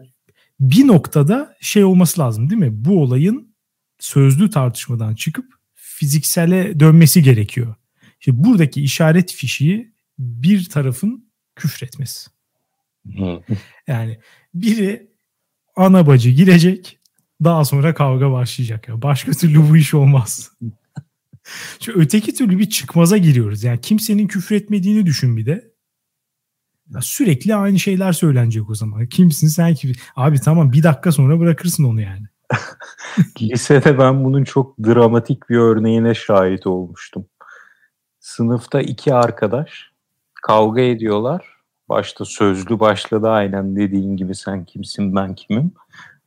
bir 0.60 0.88
noktada 0.88 1.56
şey 1.62 1.84
olması 1.84 2.22
lazım 2.22 2.50
değil 2.50 2.62
mi? 2.62 2.86
Bu 2.86 3.02
olayın 3.02 3.56
sözlü 4.00 4.50
tartışmadan 4.50 5.16
çıkıp 5.16 5.46
fiziksele 5.74 6.80
dönmesi 6.80 7.24
gerekiyor. 7.24 7.76
İşte 8.20 8.44
buradaki 8.44 8.82
işaret 8.84 9.34
fişiği 9.34 9.94
bir 10.20 10.70
tarafın 10.70 11.30
küfretmesi. 11.56 12.30
yani 13.88 14.20
biri 14.54 15.13
ana 15.76 16.08
bacı 16.08 16.30
girecek 16.30 17.00
daha 17.44 17.66
sonra 17.66 17.94
kavga 17.94 18.32
başlayacak. 18.32 18.88
Ya. 18.88 19.02
Başka 19.02 19.32
türlü 19.32 19.70
bu 19.70 19.78
iş 19.78 19.94
olmaz. 19.94 20.52
Çünkü 21.80 22.00
öteki 22.00 22.34
türlü 22.34 22.60
bir 22.60 22.70
çıkmaza 22.70 23.18
giriyoruz. 23.18 23.64
Yani 23.64 23.82
kimsenin 23.82 24.28
küfür 24.28 24.56
etmediğini 24.56 25.06
düşün 25.06 25.38
bir 25.38 25.46
de. 25.46 25.74
Ya 26.90 27.02
sürekli 27.02 27.56
aynı 27.56 27.80
şeyler 27.80 28.12
söylenecek 28.12 28.70
o 28.70 28.76
zaman. 28.76 29.08
Kimsin 29.08 29.48
sen 29.48 29.76
kim? 29.76 29.92
Abi 30.16 30.40
tamam 30.40 30.72
bir 30.72 30.84
dakika 30.84 31.12
sonra 31.12 31.40
bırakırsın 31.40 31.84
onu 31.84 32.02
yani. 32.02 32.26
Lisede 33.42 34.00
ben 34.00 34.24
bunun 34.24 34.44
çok 34.44 34.80
dramatik 34.80 35.50
bir 35.50 35.58
örneğine 35.58 36.16
şahit 36.16 36.68
olmuştum. 36.68 37.26
Sınıfta 38.20 38.82
iki 38.82 39.14
arkadaş 39.14 39.92
kavga 40.44 40.82
ediyorlar. 40.82 41.53
Başta 41.94 42.26
sözlü 42.26 42.80
başladı 42.80 43.30
aynen 43.30 43.76
dediğin 43.76 44.18
gibi 44.18 44.36
sen 44.36 44.66
kimsin 44.66 45.16
ben 45.16 45.36
kimim. 45.36 45.72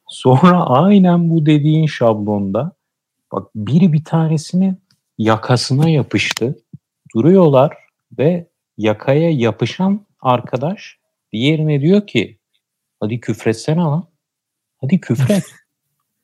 Sonra 0.09 0.67
aynen 0.67 1.31
bu 1.31 1.47
dediğin 1.47 1.87
şablonda 1.87 2.73
bak 3.33 3.49
biri 3.55 3.93
bir 3.93 4.05
tanesini 4.05 4.77
yakasına 5.19 5.89
yapıştı. 5.89 6.59
Duruyorlar 7.15 7.77
ve 8.19 8.47
yakaya 8.79 9.31
yapışan 9.31 10.07
arkadaş 10.21 10.99
diğerine 11.33 11.81
diyor 11.81 12.07
ki 12.07 12.39
hadi 13.01 13.21
küfretsene 13.21 13.81
lan. 13.81 14.05
Hadi 14.81 15.01
küfret. 15.01 15.45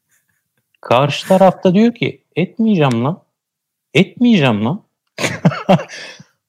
Karşı 0.80 1.28
tarafta 1.28 1.74
diyor 1.74 1.94
ki 1.94 2.24
etmeyeceğim 2.36 3.04
lan. 3.04 3.22
Etmeyeceğim 3.94 4.64
lan. 4.64 4.82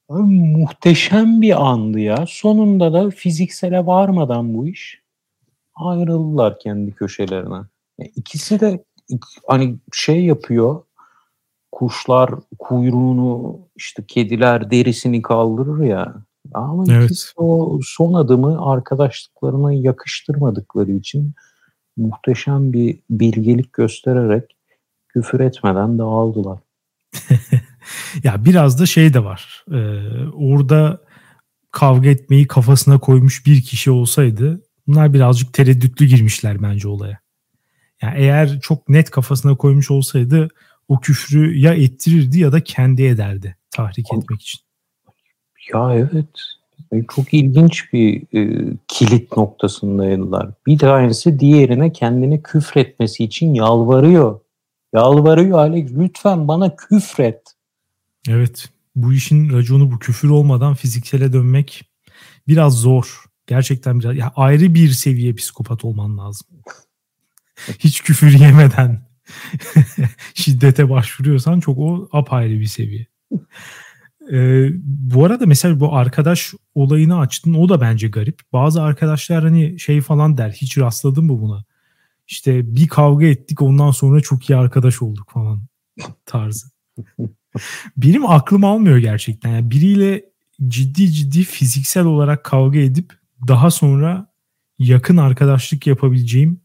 muhteşem 0.08 1.42
bir 1.42 1.66
andı 1.66 2.00
ya. 2.00 2.24
Sonunda 2.28 2.92
da 2.92 3.10
fiziksele 3.10 3.86
varmadan 3.86 4.54
bu 4.54 4.68
iş 4.68 5.02
ayrıldılar 5.74 6.58
kendi 6.58 6.92
köşelerine. 6.92 7.60
Yani 7.98 8.12
ikisi 8.16 8.60
de 8.60 8.84
hani 9.48 9.76
şey 9.92 10.24
yapıyor. 10.24 10.82
Kuşlar 11.72 12.30
kuyruğunu 12.58 13.58
işte 13.76 14.04
kediler 14.08 14.70
derisini 14.70 15.22
kaldırır 15.22 15.84
ya. 15.84 16.14
Ama 16.54 16.84
evet. 16.88 17.04
ikisi 17.04 17.32
o 17.36 17.78
son 17.82 18.14
adımı 18.14 18.70
arkadaşlıklarına 18.70 19.72
yakıştırmadıkları 19.72 20.92
için 20.92 21.32
muhteşem 21.96 22.72
bir 22.72 22.98
bilgelik 23.10 23.72
göstererek 23.72 24.56
küfür 25.08 25.40
etmeden 25.40 25.98
dağıldılar. 25.98 26.58
ya 28.24 28.44
biraz 28.44 28.80
da 28.80 28.86
şey 28.86 29.14
de 29.14 29.24
var. 29.24 29.64
Ee, 29.72 29.76
orada 30.32 31.00
kavga 31.70 32.08
etmeyi 32.08 32.46
kafasına 32.46 32.98
koymuş 32.98 33.46
bir 33.46 33.62
kişi 33.62 33.90
olsaydı 33.90 34.62
bunlar 34.86 35.14
birazcık 35.14 35.52
tereddütlü 35.52 36.06
girmişler 36.06 36.62
bence 36.62 36.88
olaya. 36.88 37.18
Yani 38.02 38.14
eğer 38.18 38.60
çok 38.60 38.88
net 38.88 39.10
kafasına 39.10 39.56
koymuş 39.56 39.90
olsaydı 39.90 40.48
o 40.88 41.00
küfrü 41.00 41.58
ya 41.58 41.74
ettirirdi 41.74 42.40
ya 42.40 42.52
da 42.52 42.64
kendi 42.64 43.04
ederdi 43.04 43.56
tahrik 43.70 44.12
etmek 44.12 44.42
için. 44.42 44.60
Ya 45.74 45.94
evet. 45.94 46.28
E, 46.92 47.04
çok 47.14 47.34
ilginç 47.34 47.92
bir 47.92 48.22
e, 48.38 48.72
kilit 48.88 49.36
noktasındaydılar. 49.36 50.50
Bir 50.66 50.78
tanesi 50.78 51.40
diğerine 51.40 51.92
kendini 51.92 52.42
küfretmesi 52.42 53.24
için 53.24 53.54
yalvarıyor. 53.54 54.40
Yalvarıyor 54.94 55.58
Alex 55.58 55.90
lütfen 55.98 56.48
bana 56.48 56.76
küfret. 56.76 57.53
Evet. 58.28 58.68
Bu 58.96 59.12
işin 59.12 59.52
raconu 59.52 59.92
bu. 59.92 59.98
Küfür 59.98 60.28
olmadan 60.28 60.74
fiziksele 60.74 61.32
dönmek 61.32 61.90
biraz 62.48 62.80
zor. 62.80 63.24
Gerçekten 63.46 64.00
biraz 64.00 64.16
ya 64.16 64.32
ayrı 64.36 64.74
bir 64.74 64.88
seviye 64.88 65.34
psikopat 65.34 65.84
olman 65.84 66.18
lazım. 66.18 66.48
Hiç 67.78 68.00
küfür 68.02 68.30
yemeden 68.30 69.06
şiddete 70.34 70.90
başvuruyorsan 70.90 71.60
çok 71.60 71.78
o 71.78 72.08
apayrı 72.12 72.60
bir 72.60 72.66
seviye. 72.66 73.06
Ee, 74.32 74.68
bu 74.84 75.24
arada 75.24 75.46
mesela 75.46 75.80
bu 75.80 75.94
arkadaş 75.96 76.54
olayını 76.74 77.18
açtın 77.18 77.54
o 77.54 77.68
da 77.68 77.80
bence 77.80 78.08
garip. 78.08 78.40
Bazı 78.52 78.82
arkadaşlar 78.82 79.44
hani 79.44 79.80
şey 79.80 80.00
falan 80.00 80.38
der 80.38 80.50
hiç 80.50 80.78
rastladın 80.78 81.24
mı 81.24 81.40
buna? 81.40 81.64
İşte 82.26 82.76
bir 82.76 82.88
kavga 82.88 83.26
ettik 83.26 83.62
ondan 83.62 83.90
sonra 83.90 84.20
çok 84.20 84.50
iyi 84.50 84.56
arkadaş 84.56 85.02
olduk 85.02 85.30
falan 85.30 85.66
tarzı. 86.26 86.66
Benim 87.96 88.30
aklım 88.30 88.64
almıyor 88.64 88.98
gerçekten. 88.98 89.50
Yani 89.50 89.70
biriyle 89.70 90.24
ciddi 90.68 91.12
ciddi 91.12 91.44
fiziksel 91.44 92.04
olarak 92.04 92.44
kavga 92.44 92.78
edip 92.78 93.12
daha 93.48 93.70
sonra 93.70 94.32
yakın 94.78 95.16
arkadaşlık 95.16 95.86
yapabileceğim 95.86 96.60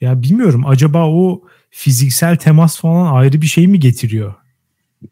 ya 0.00 0.22
bilmiyorum 0.22 0.66
acaba 0.66 1.08
o 1.08 1.42
fiziksel 1.70 2.36
temas 2.36 2.80
falan 2.80 3.14
ayrı 3.14 3.42
bir 3.42 3.46
şey 3.46 3.66
mi 3.66 3.80
getiriyor 3.80 4.34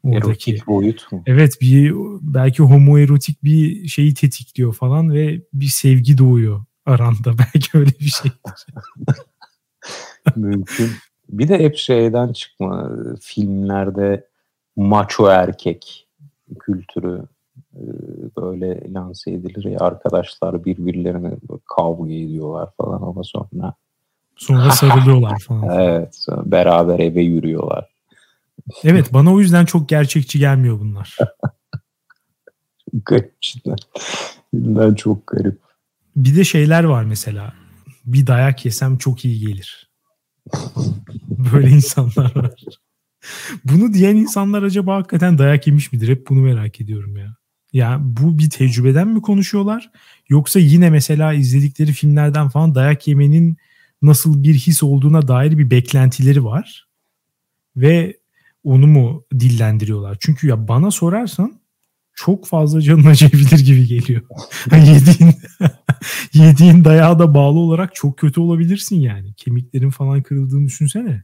oradaki. 0.03 0.50
Erotik 0.50 0.66
boyut 0.66 1.12
mu? 1.12 1.22
Evet 1.26 1.61
bir 1.61 1.92
belki 2.20 2.62
homoerotik 2.62 3.44
bir 3.44 3.88
şeyi 3.88 4.14
tetikliyor 4.14 4.74
falan 4.74 5.14
ve 5.14 5.42
bir 5.53 5.66
sevgi 5.66 6.18
doğuyor 6.18 6.64
aranda 6.86 7.38
belki 7.38 7.78
öyle 7.78 7.90
bir 8.00 8.12
şey. 8.22 8.30
Mümkün. 10.36 10.90
Bir 11.28 11.48
de 11.48 11.59
hep 11.59 11.76
şeyden 11.76 12.32
çıkma 12.32 12.90
filmlerde 13.20 14.26
maço 14.77 15.27
erkek 15.27 16.09
kültürü 16.61 17.23
e, 17.75 17.83
böyle 18.37 18.93
lanse 18.95 19.31
edilir 19.31 19.64
ya 19.64 19.79
arkadaşlar 19.81 20.64
birbirlerine 20.64 21.33
kavga 21.77 22.12
ediyorlar 22.12 22.70
falan 22.77 23.03
ama 23.03 23.23
sonra 23.25 23.75
sonra 24.37 24.70
sarılıyorlar 24.70 25.39
falan. 25.39 25.81
evet 25.81 26.27
beraber 26.45 26.99
eve 26.99 27.23
yürüyorlar. 27.23 27.93
Evet 28.85 29.12
bana 29.12 29.35
o 29.35 29.41
yüzden 29.41 29.64
çok 29.64 29.89
gerçekçi 29.89 30.39
gelmiyor 30.39 30.81
bunlar. 30.81 31.16
garip 32.93 33.43
cidden. 33.43 33.77
Cidden 34.55 34.95
çok 34.95 35.27
garip. 35.27 35.61
Bir 36.16 36.37
de 36.37 36.45
şeyler 36.45 36.85
var 36.85 37.05
mesela. 37.05 37.53
Bir 38.05 38.27
dayak 38.27 38.64
yesem 38.64 38.99
çok 38.99 39.25
iyi 39.25 39.47
gelir. 39.47 39.91
Böyle 41.53 41.70
insanlar 41.70 42.37
var. 42.37 42.53
Bunu 43.64 43.95
diyen 43.95 44.16
insanlar 44.16 44.62
acaba 44.62 44.97
hakikaten 44.97 45.39
dayak 45.39 45.66
yemiş 45.66 45.93
midir? 45.93 46.09
Hep 46.09 46.29
bunu 46.29 46.41
merak 46.41 46.81
ediyorum 46.81 47.16
ya. 47.16 47.37
Ya 47.73 48.01
bu 48.03 48.39
bir 48.39 48.51
tecrübeden 48.51 49.09
mi 49.09 49.23
konuşuyorlar? 49.23 49.91
Yoksa 50.29 50.59
yine 50.61 50.91
mesela 50.91 51.33
izledikleri 51.33 51.93
filmlerden 51.93 52.49
falan 52.49 52.75
dayak 52.75 53.09
yemenin 53.09 53.57
nasıl 54.03 54.43
bir 54.43 54.55
his 54.55 54.83
olduğuna 54.83 55.29
dair 55.29 55.59
bir 55.59 55.70
beklentileri 55.70 56.45
var. 56.45 56.89
Ve 57.77 58.16
onu 58.64 58.87
mu 58.87 59.25
dillendiriyorlar? 59.41 60.16
Çünkü 60.20 60.49
ya 60.49 60.68
bana 60.68 60.91
sorarsan 60.91 61.61
çok 62.14 62.47
fazla 62.47 62.81
canın 62.81 63.05
acıyabilir 63.05 63.59
gibi 63.59 63.87
geliyor. 63.87 64.23
yediğin, 64.73 65.35
yediğin 66.35 66.85
dayağa 66.85 67.18
da 67.18 67.35
bağlı 67.35 67.59
olarak 67.59 67.95
çok 67.95 68.18
kötü 68.18 68.41
olabilirsin 68.41 69.01
yani. 69.01 69.35
Kemiklerin 69.35 69.91
falan 69.91 70.23
kırıldığını 70.23 70.66
düşünsene. 70.66 71.23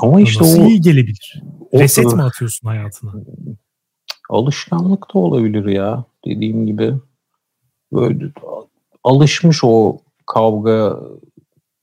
Ama 0.00 0.20
işte 0.20 0.44
Nasıl 0.44 0.62
o 0.62 0.66
iyi 0.66 0.80
gelebilir? 0.80 1.42
O, 1.72 1.80
Reset 1.80 2.14
mi 2.14 2.22
atıyorsun 2.22 2.68
hayatına? 2.68 3.12
Alışkanlık 4.30 5.14
da 5.14 5.18
olabilir 5.18 5.66
ya. 5.66 6.04
Dediğim 6.26 6.66
gibi 6.66 6.94
böyle 7.92 8.32
alışmış 9.04 9.60
o 9.64 9.98
kavga 10.26 11.00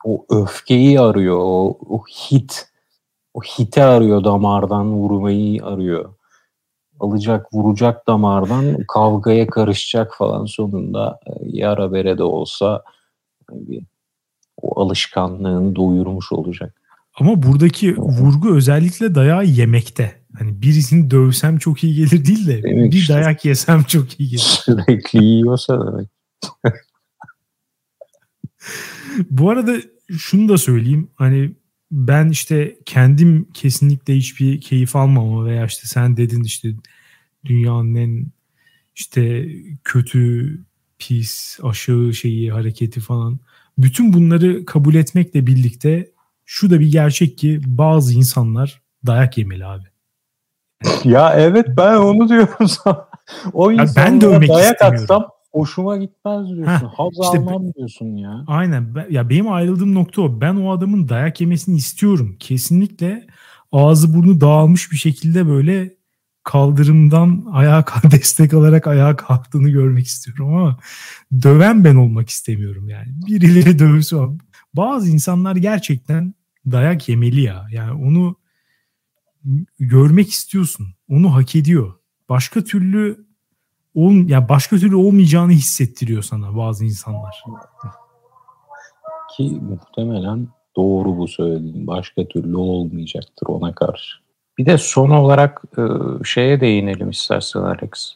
o 0.05 0.25
öfkeyi 0.29 0.99
arıyor. 0.99 1.37
O, 1.39 1.77
o 1.89 2.03
hit 2.05 2.67
o 3.33 3.41
hiti 3.41 3.83
arıyor 3.83 4.23
damardan 4.23 4.93
vurmayı 4.93 5.65
arıyor. 5.65 6.13
alacak 6.99 7.53
vuracak 7.53 8.07
damardan 8.07 8.77
kavgaya 8.87 9.47
karışacak 9.47 10.15
falan 10.17 10.45
sonunda 10.45 11.19
e, 11.27 11.31
yara 11.43 11.93
bere 11.93 12.17
de 12.17 12.23
olsa 12.23 12.83
bir 13.51 13.83
o 14.61 14.81
alışkanlığını 14.81 15.75
doyurmuş 15.75 16.31
olacak. 16.31 16.80
Ama 17.21 17.43
buradaki 17.43 17.97
vurgu 17.97 18.55
özellikle 18.55 19.15
dayağı 19.15 19.45
yemekte. 19.45 20.21
Hani 20.37 20.61
birisini 20.61 21.11
dövsem 21.11 21.57
çok 21.57 21.83
iyi 21.83 21.95
gelir 21.95 22.25
değil 22.25 22.47
de 22.47 22.63
demek 22.63 22.91
bir 22.91 22.97
işte, 22.97 23.13
dayak 23.13 23.45
yesem 23.45 23.83
çok 23.83 24.19
iyi 24.19 24.29
gelir. 24.29 24.41
Sürekli 24.65 25.23
yiyorsa 25.23 25.87
demek. 25.87 26.09
Bu 29.29 29.49
arada 29.49 29.75
şunu 30.17 30.49
da 30.49 30.57
söyleyeyim. 30.57 31.09
Hani 31.15 31.51
ben 31.91 32.29
işte 32.29 32.77
kendim 32.85 33.47
kesinlikle 33.53 34.15
hiçbir 34.15 34.61
keyif 34.61 34.95
almama 34.95 35.45
veya 35.45 35.65
işte 35.65 35.87
sen 35.87 36.17
dedin 36.17 36.43
işte 36.43 36.73
dünyanın 37.45 37.95
en 37.95 38.25
işte 38.95 39.49
kötü, 39.83 40.59
pis, 40.99 41.59
aşağı 41.63 42.13
şeyi, 42.13 42.51
hareketi 42.51 42.99
falan. 42.99 43.39
Bütün 43.77 44.13
bunları 44.13 44.65
kabul 44.65 44.95
etmekle 44.95 45.47
birlikte 45.47 46.10
şu 46.53 46.69
da 46.69 46.79
bir 46.79 46.91
gerçek 46.91 47.37
ki 47.37 47.61
bazı 47.65 48.13
insanlar 48.13 48.81
dayak 49.05 49.37
yemeli 49.37 49.65
abi. 49.65 49.83
Ya 51.03 51.33
evet 51.35 51.67
ben 51.77 51.97
onu 51.97 52.29
diyorum 52.29 52.67
sana. 52.67 53.07
O 53.53 53.69
ya 53.69 53.85
ben 53.95 54.21
de 54.21 54.47
dayak 54.47 54.81
atsam 54.81 55.27
hoşuma 55.51 55.97
gitmez 55.97 56.47
diyorsun. 56.47 56.87
Heh, 56.87 56.93
Haz 56.97 57.11
işte 57.21 57.37
almam 57.37 57.73
diyorsun 57.73 58.17
ya. 58.17 58.43
Aynen. 58.47 58.95
Ya 59.09 59.29
benim 59.29 59.51
ayrıldığım 59.51 59.95
nokta 59.95 60.21
o. 60.21 60.41
Ben 60.41 60.55
o 60.55 60.71
adamın 60.71 61.09
dayak 61.09 61.41
yemesini 61.41 61.77
istiyorum. 61.77 62.35
Kesinlikle 62.39 63.27
ağzı 63.71 64.13
burnu 64.13 64.41
dağılmış 64.41 64.91
bir 64.91 64.97
şekilde 64.97 65.47
böyle 65.47 65.95
kaldırımdan 66.43 67.45
ayağa 67.51 67.85
destek 68.11 68.53
alarak 68.53 68.87
ayağa 68.87 69.15
kalktığını 69.15 69.69
görmek 69.69 70.05
istiyorum 70.05 70.55
ama 70.55 70.77
döven 71.43 71.83
ben 71.83 71.95
olmak 71.95 72.29
istemiyorum 72.29 72.89
yani. 72.89 73.07
Birileri 73.27 73.79
dövsün. 73.79 74.41
Bazı 74.73 75.09
insanlar 75.09 75.55
gerçekten 75.55 76.33
dayak 76.65 77.09
yemeli 77.09 77.41
ya. 77.41 77.67
Yani 77.71 78.05
onu 78.05 78.35
görmek 79.79 80.29
istiyorsun. 80.29 80.87
Onu 81.09 81.33
hak 81.33 81.55
ediyor. 81.55 81.93
Başka 82.29 82.63
türlü 82.63 83.25
ol, 83.95 84.13
ya 84.13 84.49
başka 84.49 84.77
türlü 84.77 84.95
olmayacağını 84.95 85.51
hissettiriyor 85.51 86.23
sana 86.23 86.57
bazı 86.57 86.85
insanlar. 86.85 87.43
Ki 89.37 89.59
muhtemelen 89.61 90.47
doğru 90.75 91.17
bu 91.17 91.27
söylediğin. 91.27 91.87
Başka 91.87 92.27
türlü 92.27 92.57
olmayacaktır 92.57 93.47
ona 93.47 93.75
karşı. 93.75 94.17
Bir 94.57 94.65
de 94.65 94.77
son 94.77 95.09
olarak 95.09 95.61
e, 95.77 95.81
şeye 96.23 96.61
değinelim 96.61 97.09
istersen 97.09 97.61
Alex. 97.61 98.15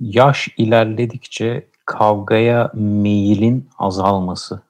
Yaş 0.00 0.48
ilerledikçe 0.56 1.66
kavgaya 1.84 2.70
meyilin 2.74 3.68
azalması. 3.78 4.62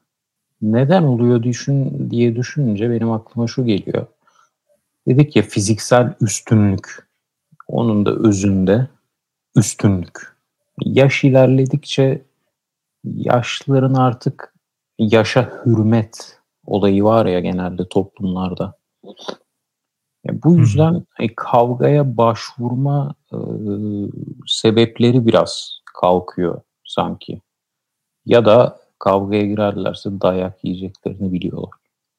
Neden 0.62 1.02
oluyor 1.02 1.42
düşün 1.42 2.10
diye 2.10 2.36
düşününce 2.36 2.90
benim 2.90 3.12
aklıma 3.12 3.46
şu 3.46 3.64
geliyor. 3.64 4.06
Dedik 5.08 5.36
ya 5.36 5.42
fiziksel 5.42 6.14
üstünlük. 6.20 7.08
Onun 7.68 8.06
da 8.06 8.14
özünde 8.14 8.88
üstünlük. 9.56 10.36
Yaş 10.84 11.24
ilerledikçe 11.24 12.22
yaşlıların 13.04 13.94
artık 13.94 14.54
yaşa 14.98 15.62
hürmet 15.64 16.38
olayı 16.66 17.04
var 17.04 17.26
ya 17.26 17.40
genelde 17.40 17.88
toplumlarda. 17.88 18.78
Ya 20.24 20.42
bu 20.44 20.54
yüzden 20.54 21.04
e, 21.18 21.34
kavgaya 21.34 22.16
başvurma 22.16 23.14
e, 23.32 23.36
sebepleri 24.46 25.26
biraz 25.26 25.80
kalkıyor 26.00 26.60
sanki. 26.84 27.40
Ya 28.26 28.44
da 28.44 28.85
kavgaya 28.98 29.46
girerlerse 29.46 30.10
dayak 30.20 30.64
yiyeceklerini 30.64 31.32
biliyorlar. 31.32 31.70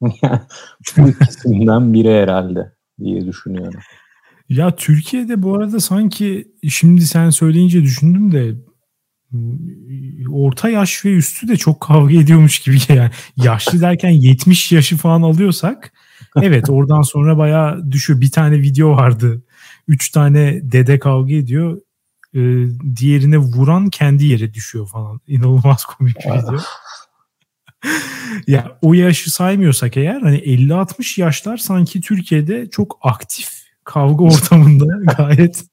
bu 0.96 1.08
ikisinden 1.08 1.94
biri 1.94 2.10
herhalde 2.10 2.72
diye 2.98 3.26
düşünüyorum. 3.26 3.80
Ya 4.48 4.76
Türkiye'de 4.76 5.42
bu 5.42 5.54
arada 5.54 5.80
sanki 5.80 6.48
şimdi 6.68 7.00
sen 7.00 7.30
söyleyince 7.30 7.82
düşündüm 7.82 8.32
de 8.32 8.54
orta 10.30 10.68
yaş 10.68 11.04
ve 11.04 11.14
üstü 11.14 11.48
de 11.48 11.56
çok 11.56 11.80
kavga 11.80 12.14
ediyormuş 12.14 12.58
gibi 12.58 12.76
yani 12.88 13.10
yaşlı 13.36 13.80
derken 13.80 14.10
70 14.10 14.72
yaşı 14.72 14.96
falan 14.96 15.22
alıyorsak 15.22 15.92
evet 16.42 16.70
oradan 16.70 17.02
sonra 17.02 17.38
bayağı 17.38 17.90
düşüyor. 17.90 18.20
Bir 18.20 18.30
tane 18.30 18.58
video 18.58 18.90
vardı. 18.90 19.42
Üç 19.88 20.10
tane 20.10 20.60
dede 20.62 20.98
kavga 20.98 21.34
ediyor. 21.34 21.80
Ee, 22.38 22.66
diğerine 22.96 23.38
vuran 23.38 23.90
kendi 23.90 24.24
yere 24.24 24.54
düşüyor 24.54 24.88
falan. 24.88 25.20
İnanılmaz 25.26 25.84
komik 25.84 26.16
bir 26.16 26.30
video. 26.30 26.58
ya 28.46 28.78
o 28.82 28.94
yaşı 28.94 29.30
saymıyorsak 29.30 29.96
eğer 29.96 30.20
hani 30.20 30.38
50-60 30.38 31.20
yaşlar 31.20 31.56
sanki 31.56 32.00
Türkiye'de 32.00 32.70
çok 32.70 32.98
aktif 33.02 33.48
kavga 33.84 34.24
ortamında 34.24 35.12
gayet. 35.16 35.64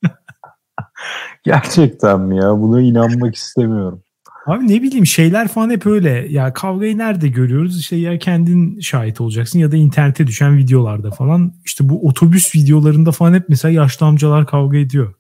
Gerçekten 1.44 2.20
mi 2.22 2.38
ya? 2.38 2.60
Buna 2.60 2.82
inanmak 2.82 3.36
istemiyorum. 3.36 4.02
Abi 4.46 4.68
ne 4.68 4.82
bileyim 4.82 5.06
şeyler 5.06 5.48
falan 5.48 5.70
hep 5.70 5.86
öyle. 5.86 6.28
Ya 6.30 6.54
kavgayı 6.54 6.98
nerede 6.98 7.28
görüyoruz? 7.28 7.80
İşte 7.80 7.96
ya 7.96 8.20
kendin 8.20 8.80
şahit 8.80 9.22
olacaksın 9.22 9.60
ya 9.60 9.72
da 9.72 9.76
internete 9.76 10.28
düşen 10.28 10.58
videolarda 10.58 11.12
falan. 11.12 11.54
İşte 11.66 11.90
bu 11.90 12.08
otobüs 12.08 12.56
videolarında 12.56 13.12
falan 13.12 13.34
hep 13.34 13.50
mesela 13.50 13.72
yaşlı 13.72 14.06
amcalar 14.06 14.48
kavga 14.48 14.78
ediyor. 14.78 15.14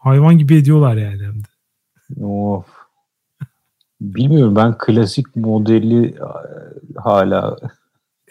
Hayvan 0.00 0.38
gibi 0.38 0.54
ediyorlar 0.54 0.96
yani 0.96 1.22
hem 1.22 1.42
de. 1.42 2.24
Of. 2.24 2.66
Bilmiyorum 4.00 4.56
ben 4.56 4.78
klasik 4.78 5.36
modeli 5.36 6.06
e, 6.06 6.28
hala 7.00 7.56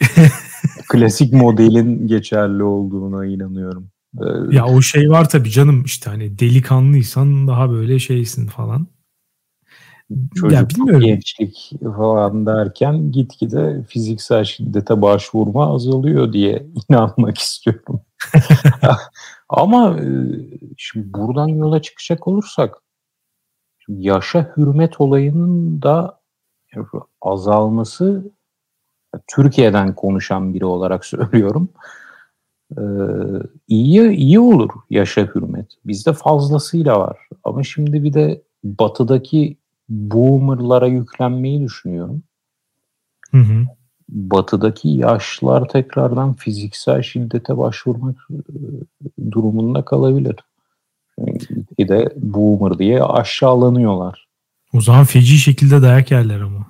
klasik 0.88 1.32
modelin 1.32 2.06
geçerli 2.06 2.62
olduğuna 2.62 3.26
inanıyorum. 3.26 3.90
Ee, 4.18 4.56
ya 4.56 4.66
o 4.66 4.82
şey 4.82 5.10
var 5.10 5.28
tabii 5.28 5.50
canım 5.50 5.84
işte 5.84 6.10
hani 6.10 6.38
delikanlıysan 6.38 7.48
daha 7.48 7.70
böyle 7.70 7.98
şeysin 7.98 8.46
falan. 8.46 8.86
Çocuk 10.34 10.52
ya 10.52 10.68
bilmiyorum. 10.68 11.00
gençlik 11.06 11.72
falan 11.96 12.46
derken 12.46 13.12
gitgide 13.12 13.84
fiziksel 13.88 14.44
şiddete 14.44 15.02
başvurma 15.02 15.74
azalıyor 15.74 16.32
diye 16.32 16.66
inanmak 16.88 17.38
istiyorum. 17.38 18.00
Ama 19.50 19.96
e, 20.00 20.06
şimdi 20.76 21.12
buradan 21.12 21.48
yola 21.48 21.82
çıkacak 21.82 22.28
olursak 22.28 22.82
yaşa 23.88 24.52
hürmet 24.56 25.00
olayının 25.00 25.82
da 25.82 26.20
azalması 27.22 28.32
Türkiye'den 29.26 29.94
konuşan 29.94 30.54
biri 30.54 30.64
olarak 30.64 31.04
söylüyorum. 31.06 31.68
Ee, 32.78 32.82
iyi 33.68 34.10
iyi 34.10 34.40
olur 34.40 34.70
yaşa 34.90 35.22
hürmet. 35.34 35.66
Bizde 35.84 36.12
fazlasıyla 36.12 37.00
var. 37.00 37.18
Ama 37.44 37.62
şimdi 37.62 38.02
bir 38.02 38.12
de 38.12 38.42
batıdaki 38.64 39.56
boomerlara 39.88 40.86
yüklenmeyi 40.86 41.60
düşünüyorum. 41.60 42.22
Hı 43.30 43.38
hı. 43.38 43.64
Batıdaki 44.10 44.88
yaşlılar 44.88 45.68
tekrardan 45.68 46.34
fiziksel 46.34 47.02
şiddete 47.02 47.58
başvurmak 47.58 48.16
e, 48.30 49.30
durumunda 49.30 49.84
kalabilir. 49.84 50.36
Bir 51.78 51.88
de 51.88 52.12
boomer 52.16 52.78
diye 52.78 53.02
aşağılanıyorlar. 53.02 54.28
O 54.72 54.80
zaman 54.80 55.04
feci 55.04 55.38
şekilde 55.38 55.82
dayak 55.82 56.10
yerler 56.10 56.40
ama. 56.40 56.66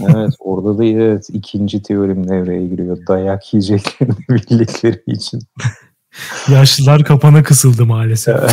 evet 0.00 0.34
orada 0.38 0.78
da 0.78 0.84
evet 0.84 1.28
ikinci 1.32 1.82
teorim 1.82 2.28
devreye 2.28 2.66
giriyor. 2.66 2.98
Dayak 3.08 3.54
yiyeceklerini 3.54 4.16
bildikleri 4.28 5.02
için. 5.06 5.40
Yaşlılar 6.50 7.04
kapana 7.04 7.42
kısıldı 7.42 7.86
maalesef. 7.86 8.40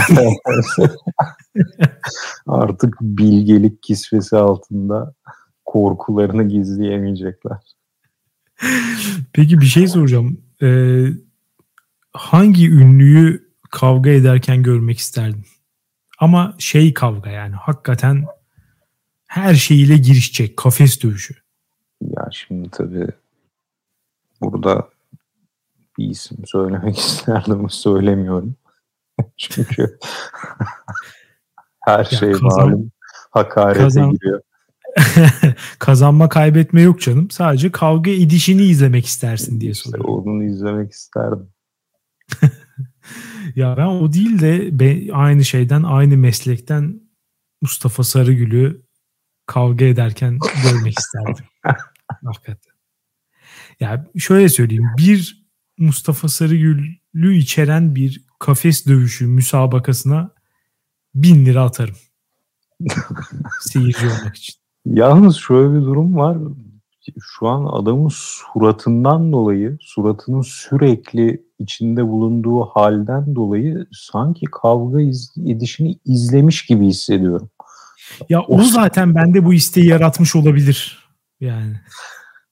Artık 2.47 3.01
bilgelik 3.01 3.83
kisvesi 3.83 4.38
altında 4.38 5.13
korkularını 5.65 6.43
gizleyemeyecekler. 6.43 7.74
Peki 9.33 9.61
bir 9.61 9.65
şey 9.65 9.87
soracağım. 9.87 10.41
Ee, 10.61 11.05
hangi 12.13 12.71
ünlüyü 12.71 13.51
kavga 13.71 14.09
ederken 14.09 14.63
görmek 14.63 14.97
isterdin? 14.97 15.45
Ama 16.19 16.55
şey 16.59 16.93
kavga 16.93 17.29
yani 17.29 17.55
hakikaten 17.55 18.25
her 19.27 19.53
şeyiyle 19.53 19.97
girişecek 19.97 20.57
kafes 20.57 21.03
dövüşü. 21.03 21.35
Ya 22.01 22.29
şimdi 22.31 22.69
tabii 22.69 23.07
burada 24.41 24.89
bir 25.97 26.09
isim 26.09 26.37
söylemek 26.45 26.97
isterdim 26.99 27.59
ama 27.59 27.69
söylemiyorum. 27.69 28.55
Çünkü 29.37 29.99
her 31.79 31.97
ya 31.99 32.05
şey 32.05 32.31
kazan, 32.31 32.47
malum 32.47 32.91
hakarete 33.31 33.79
kazan, 33.79 34.11
giriyor. 34.11 34.41
Kazanma 35.79 36.29
kaybetme 36.29 36.81
yok 36.81 37.01
canım. 37.01 37.31
Sadece 37.31 37.71
kavga 37.71 38.11
edişini 38.11 38.61
izlemek 38.61 39.05
istersin 39.05 39.61
diye 39.61 39.73
soruyorum. 39.73 40.19
İşte 40.19 40.29
onu 40.29 40.43
izlemek 40.43 40.91
isterdim. 40.91 41.49
ya 43.55 43.77
ben 43.77 43.85
o 43.85 44.13
değil 44.13 44.41
de 44.41 45.13
aynı 45.13 45.45
şeyden 45.45 45.83
aynı 45.83 46.17
meslekten 46.17 47.01
Mustafa 47.61 48.03
Sarıgül'ü 48.03 48.85
kavga 49.45 49.85
ederken 49.85 50.39
görmek 50.63 50.99
isterdim. 50.99 51.45
Hakikaten. 52.25 52.73
Ya 53.79 54.07
şöyle 54.17 54.49
söyleyeyim. 54.49 54.89
Bir 54.97 55.45
Mustafa 55.77 56.27
Sarıgül'ü 56.27 57.35
içeren 57.35 57.95
bir 57.95 58.25
kafes 58.39 58.85
dövüşü 58.87 59.27
müsabakasına 59.27 60.31
bin 61.15 61.45
lira 61.45 61.63
atarım. 61.63 61.95
Seyirci 63.61 64.07
olmak 64.07 64.35
için. 64.35 64.64
Yalnız 64.86 65.36
şöyle 65.36 65.75
bir 65.75 65.81
durum 65.81 66.15
var. 66.15 66.38
Şu 67.19 67.47
an 67.47 67.65
adamın 67.65 68.09
suratından 68.11 69.31
dolayı, 69.31 69.77
suratının 69.81 70.41
sürekli 70.41 71.45
içinde 71.59 72.07
bulunduğu 72.07 72.61
halden 72.61 73.36
dolayı 73.36 73.88
sanki 73.91 74.45
kavga 74.51 75.01
iz, 75.01 75.33
edişini 75.45 75.99
izlemiş 76.05 76.65
gibi 76.65 76.86
hissediyorum. 76.86 77.49
Ya 78.29 78.41
o, 78.41 78.57
o 78.57 78.63
zaten 78.63 79.15
bende 79.15 79.45
bu 79.45 79.53
isteği 79.53 79.88
yaratmış 79.88 80.36
olabilir. 80.36 81.09
Yani. 81.39 81.79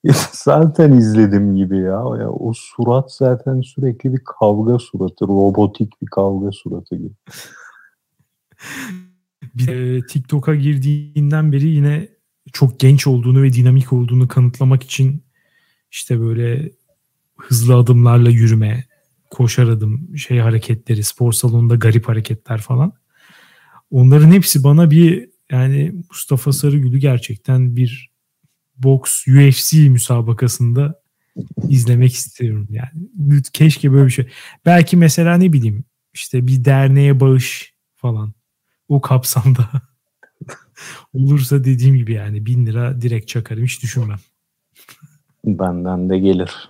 zaten 0.31 0.91
izledim 0.91 1.55
gibi 1.55 1.77
ya. 1.77 2.03
ya. 2.19 2.29
O 2.29 2.53
surat 2.55 3.13
zaten 3.13 3.61
sürekli 3.61 4.13
bir 4.13 4.21
kavga 4.39 4.79
suratı. 4.79 5.27
Robotik 5.27 6.01
bir 6.01 6.07
kavga 6.07 6.51
suratı 6.51 6.95
gibi. 6.95 7.13
bir 9.55 9.67
e, 9.67 10.07
TikTok'a 10.07 10.55
girdiğinden 10.55 11.51
beri 11.51 11.67
yine 11.67 12.12
çok 12.53 12.79
genç 12.79 13.07
olduğunu 13.07 13.43
ve 13.43 13.53
dinamik 13.53 13.93
olduğunu 13.93 14.27
kanıtlamak 14.27 14.83
için 14.83 15.23
işte 15.91 16.19
böyle 16.19 16.71
hızlı 17.37 17.75
adımlarla 17.75 18.29
yürüme, 18.29 18.87
koşar 19.29 19.67
adım, 19.67 20.17
şey 20.17 20.39
hareketleri, 20.39 21.03
spor 21.03 21.33
salonunda 21.33 21.75
garip 21.75 22.09
hareketler 22.09 22.61
falan. 22.61 22.93
Onların 23.91 24.31
hepsi 24.31 24.63
bana 24.63 24.91
bir 24.91 25.29
yani 25.51 25.93
Mustafa 26.09 26.53
Sarıgül'ü 26.53 26.97
gerçekten 26.97 27.75
bir 27.75 28.09
boks 28.77 29.27
UFC 29.27 29.89
müsabakasında 29.89 31.01
izlemek 31.69 32.13
istiyorum 32.13 32.67
yani. 32.69 33.41
Keşke 33.53 33.91
böyle 33.91 34.05
bir 34.05 34.11
şey. 34.11 34.27
Belki 34.65 34.97
mesela 34.97 35.37
ne 35.37 35.53
bileyim 35.53 35.83
işte 36.13 36.47
bir 36.47 36.65
derneğe 36.65 37.19
bağış 37.19 37.73
falan 37.95 38.33
o 38.87 39.01
kapsamda 39.01 39.69
olursa 41.13 41.63
dediğim 41.63 41.95
gibi 41.95 42.13
yani 42.13 42.45
bin 42.45 42.65
lira 42.65 43.01
direkt 43.01 43.27
çakarım 43.27 43.63
hiç 43.63 43.83
düşünmem. 43.83 44.19
Benden 45.45 46.09
de 46.09 46.19
gelir. 46.19 46.69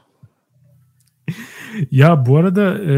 Ya 1.91 2.25
bu 2.25 2.37
arada 2.37 2.79
e, 2.83 2.95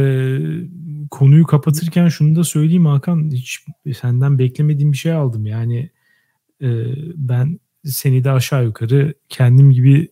konuyu 1.11 1.45
kapatırken 1.45 2.07
şunu 2.07 2.35
da 2.35 2.43
söyleyeyim 2.43 2.85
Hakan 2.85 3.31
hiç 3.31 3.65
senden 3.99 4.39
beklemediğim 4.39 4.91
bir 4.91 4.97
şey 4.97 5.13
aldım 5.13 5.45
yani 5.45 5.89
e, 6.61 6.69
ben 7.15 7.59
seni 7.83 8.23
de 8.23 8.31
aşağı 8.31 8.65
yukarı 8.65 9.13
kendim 9.29 9.71
gibi 9.71 10.09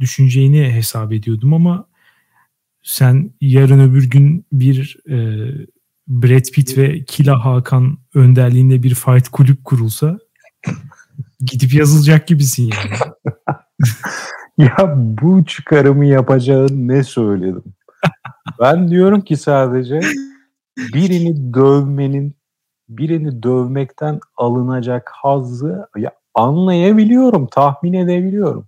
düşüneceğini 0.00 0.72
hesap 0.72 1.12
ediyordum 1.12 1.54
ama 1.54 1.86
sen 2.82 3.30
yarın 3.40 3.90
öbür 3.90 4.10
gün 4.10 4.46
bir 4.52 4.96
e, 5.10 5.16
Brad 6.08 6.52
Pitt 6.54 6.78
ve 6.78 7.04
Kila 7.04 7.44
Hakan 7.44 7.98
önderliğinde 8.14 8.82
bir 8.82 8.94
fight 8.94 9.28
kulüp 9.28 9.64
kurulsa 9.64 10.18
gidip 11.40 11.74
yazılacak 11.74 12.26
gibisin 12.26 12.70
yani. 12.74 13.12
ya 14.58 14.94
bu 14.96 15.44
çıkarımı 15.44 16.06
yapacağın 16.06 16.88
ne 16.88 17.02
söyledim? 17.02 17.64
ben 18.60 18.88
diyorum 18.88 19.20
ki 19.20 19.36
sadece 19.36 20.00
birini 20.94 21.54
dövmenin 21.54 22.36
birini 22.88 23.42
dövmekten 23.42 24.20
alınacak 24.36 25.10
hazzı 25.14 25.88
ya 25.96 26.12
anlayabiliyorum, 26.34 27.46
tahmin 27.46 27.92
edebiliyorum. 27.92 28.66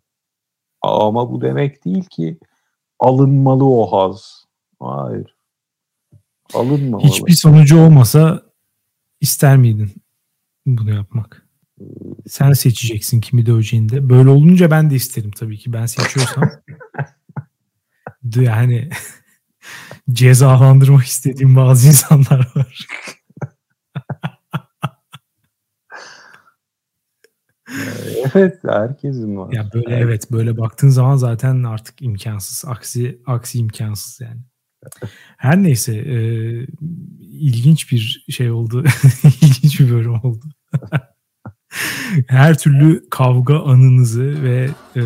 Ama 0.83 1.31
bu 1.31 1.41
demek 1.41 1.85
değil 1.85 2.05
ki 2.05 2.39
alınmalı 2.99 3.65
o 3.65 3.87
haz. 3.87 4.45
Hayır. 4.81 5.40
Alınmamalı. 6.55 7.09
Hiçbir 7.09 7.33
sonucu 7.33 7.81
olmasa 7.81 8.43
ister 9.21 9.57
miydin 9.57 9.93
bunu 10.67 10.95
yapmak? 10.95 11.47
Sen 12.27 12.53
seçeceksin 12.53 13.21
kimi 13.21 13.47
döveceğini 13.47 13.89
de. 13.89 14.09
Böyle 14.11 14.29
olunca 14.29 14.71
ben 14.71 14.91
de 14.91 14.95
isterim 14.95 15.31
tabii 15.31 15.59
ki. 15.59 15.73
Ben 15.73 15.87
seçiyorsam. 15.87 16.51
yani 18.37 18.91
cezalandırmak 20.13 21.05
istediğim 21.05 21.57
bazı 21.57 21.89
insanlar 21.89 22.53
var. 22.55 22.87
evet 28.35 28.59
herkesin 28.65 29.37
var. 29.37 29.53
Ya 29.53 29.71
böyle 29.75 29.97
evet 29.97 30.33
böyle 30.33 30.59
baktığın 30.59 30.89
zaman 30.89 31.17
zaten 31.17 31.63
artık 31.63 32.03
imkansız. 32.03 32.65
Aksi 32.71 33.23
aksi 33.27 33.59
imkansız 33.59 34.21
yani. 34.21 34.41
Her 35.37 35.63
neyse 35.63 35.97
e, 35.97 36.17
ilginç 37.21 37.93
bir 37.93 38.25
şey 38.31 38.51
oldu. 38.51 38.85
ilginç 39.43 39.81
bir 39.81 39.91
bölüm 39.91 40.15
oldu. 40.15 40.45
Her 42.27 42.59
türlü 42.59 43.05
kavga 43.11 43.59
anınızı 43.61 44.43
ve 44.43 44.71
e, 44.97 45.03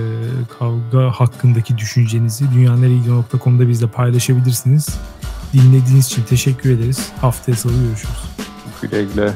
kavga 0.59 1.11
hakkındaki 1.11 1.79
düşüncenizi 1.79 2.53
dünyaneregidiyor.com'da 2.55 3.69
bizle 3.69 3.87
paylaşabilirsiniz. 3.87 4.89
Dinlediğiniz 5.53 6.07
için 6.07 6.23
teşekkür 6.23 6.71
ederiz. 6.71 7.13
Haftaya 7.21 7.57
salı 7.57 7.73
görüşürüz. 7.73 8.25
Güle 8.83 9.05
güle. 9.05 9.35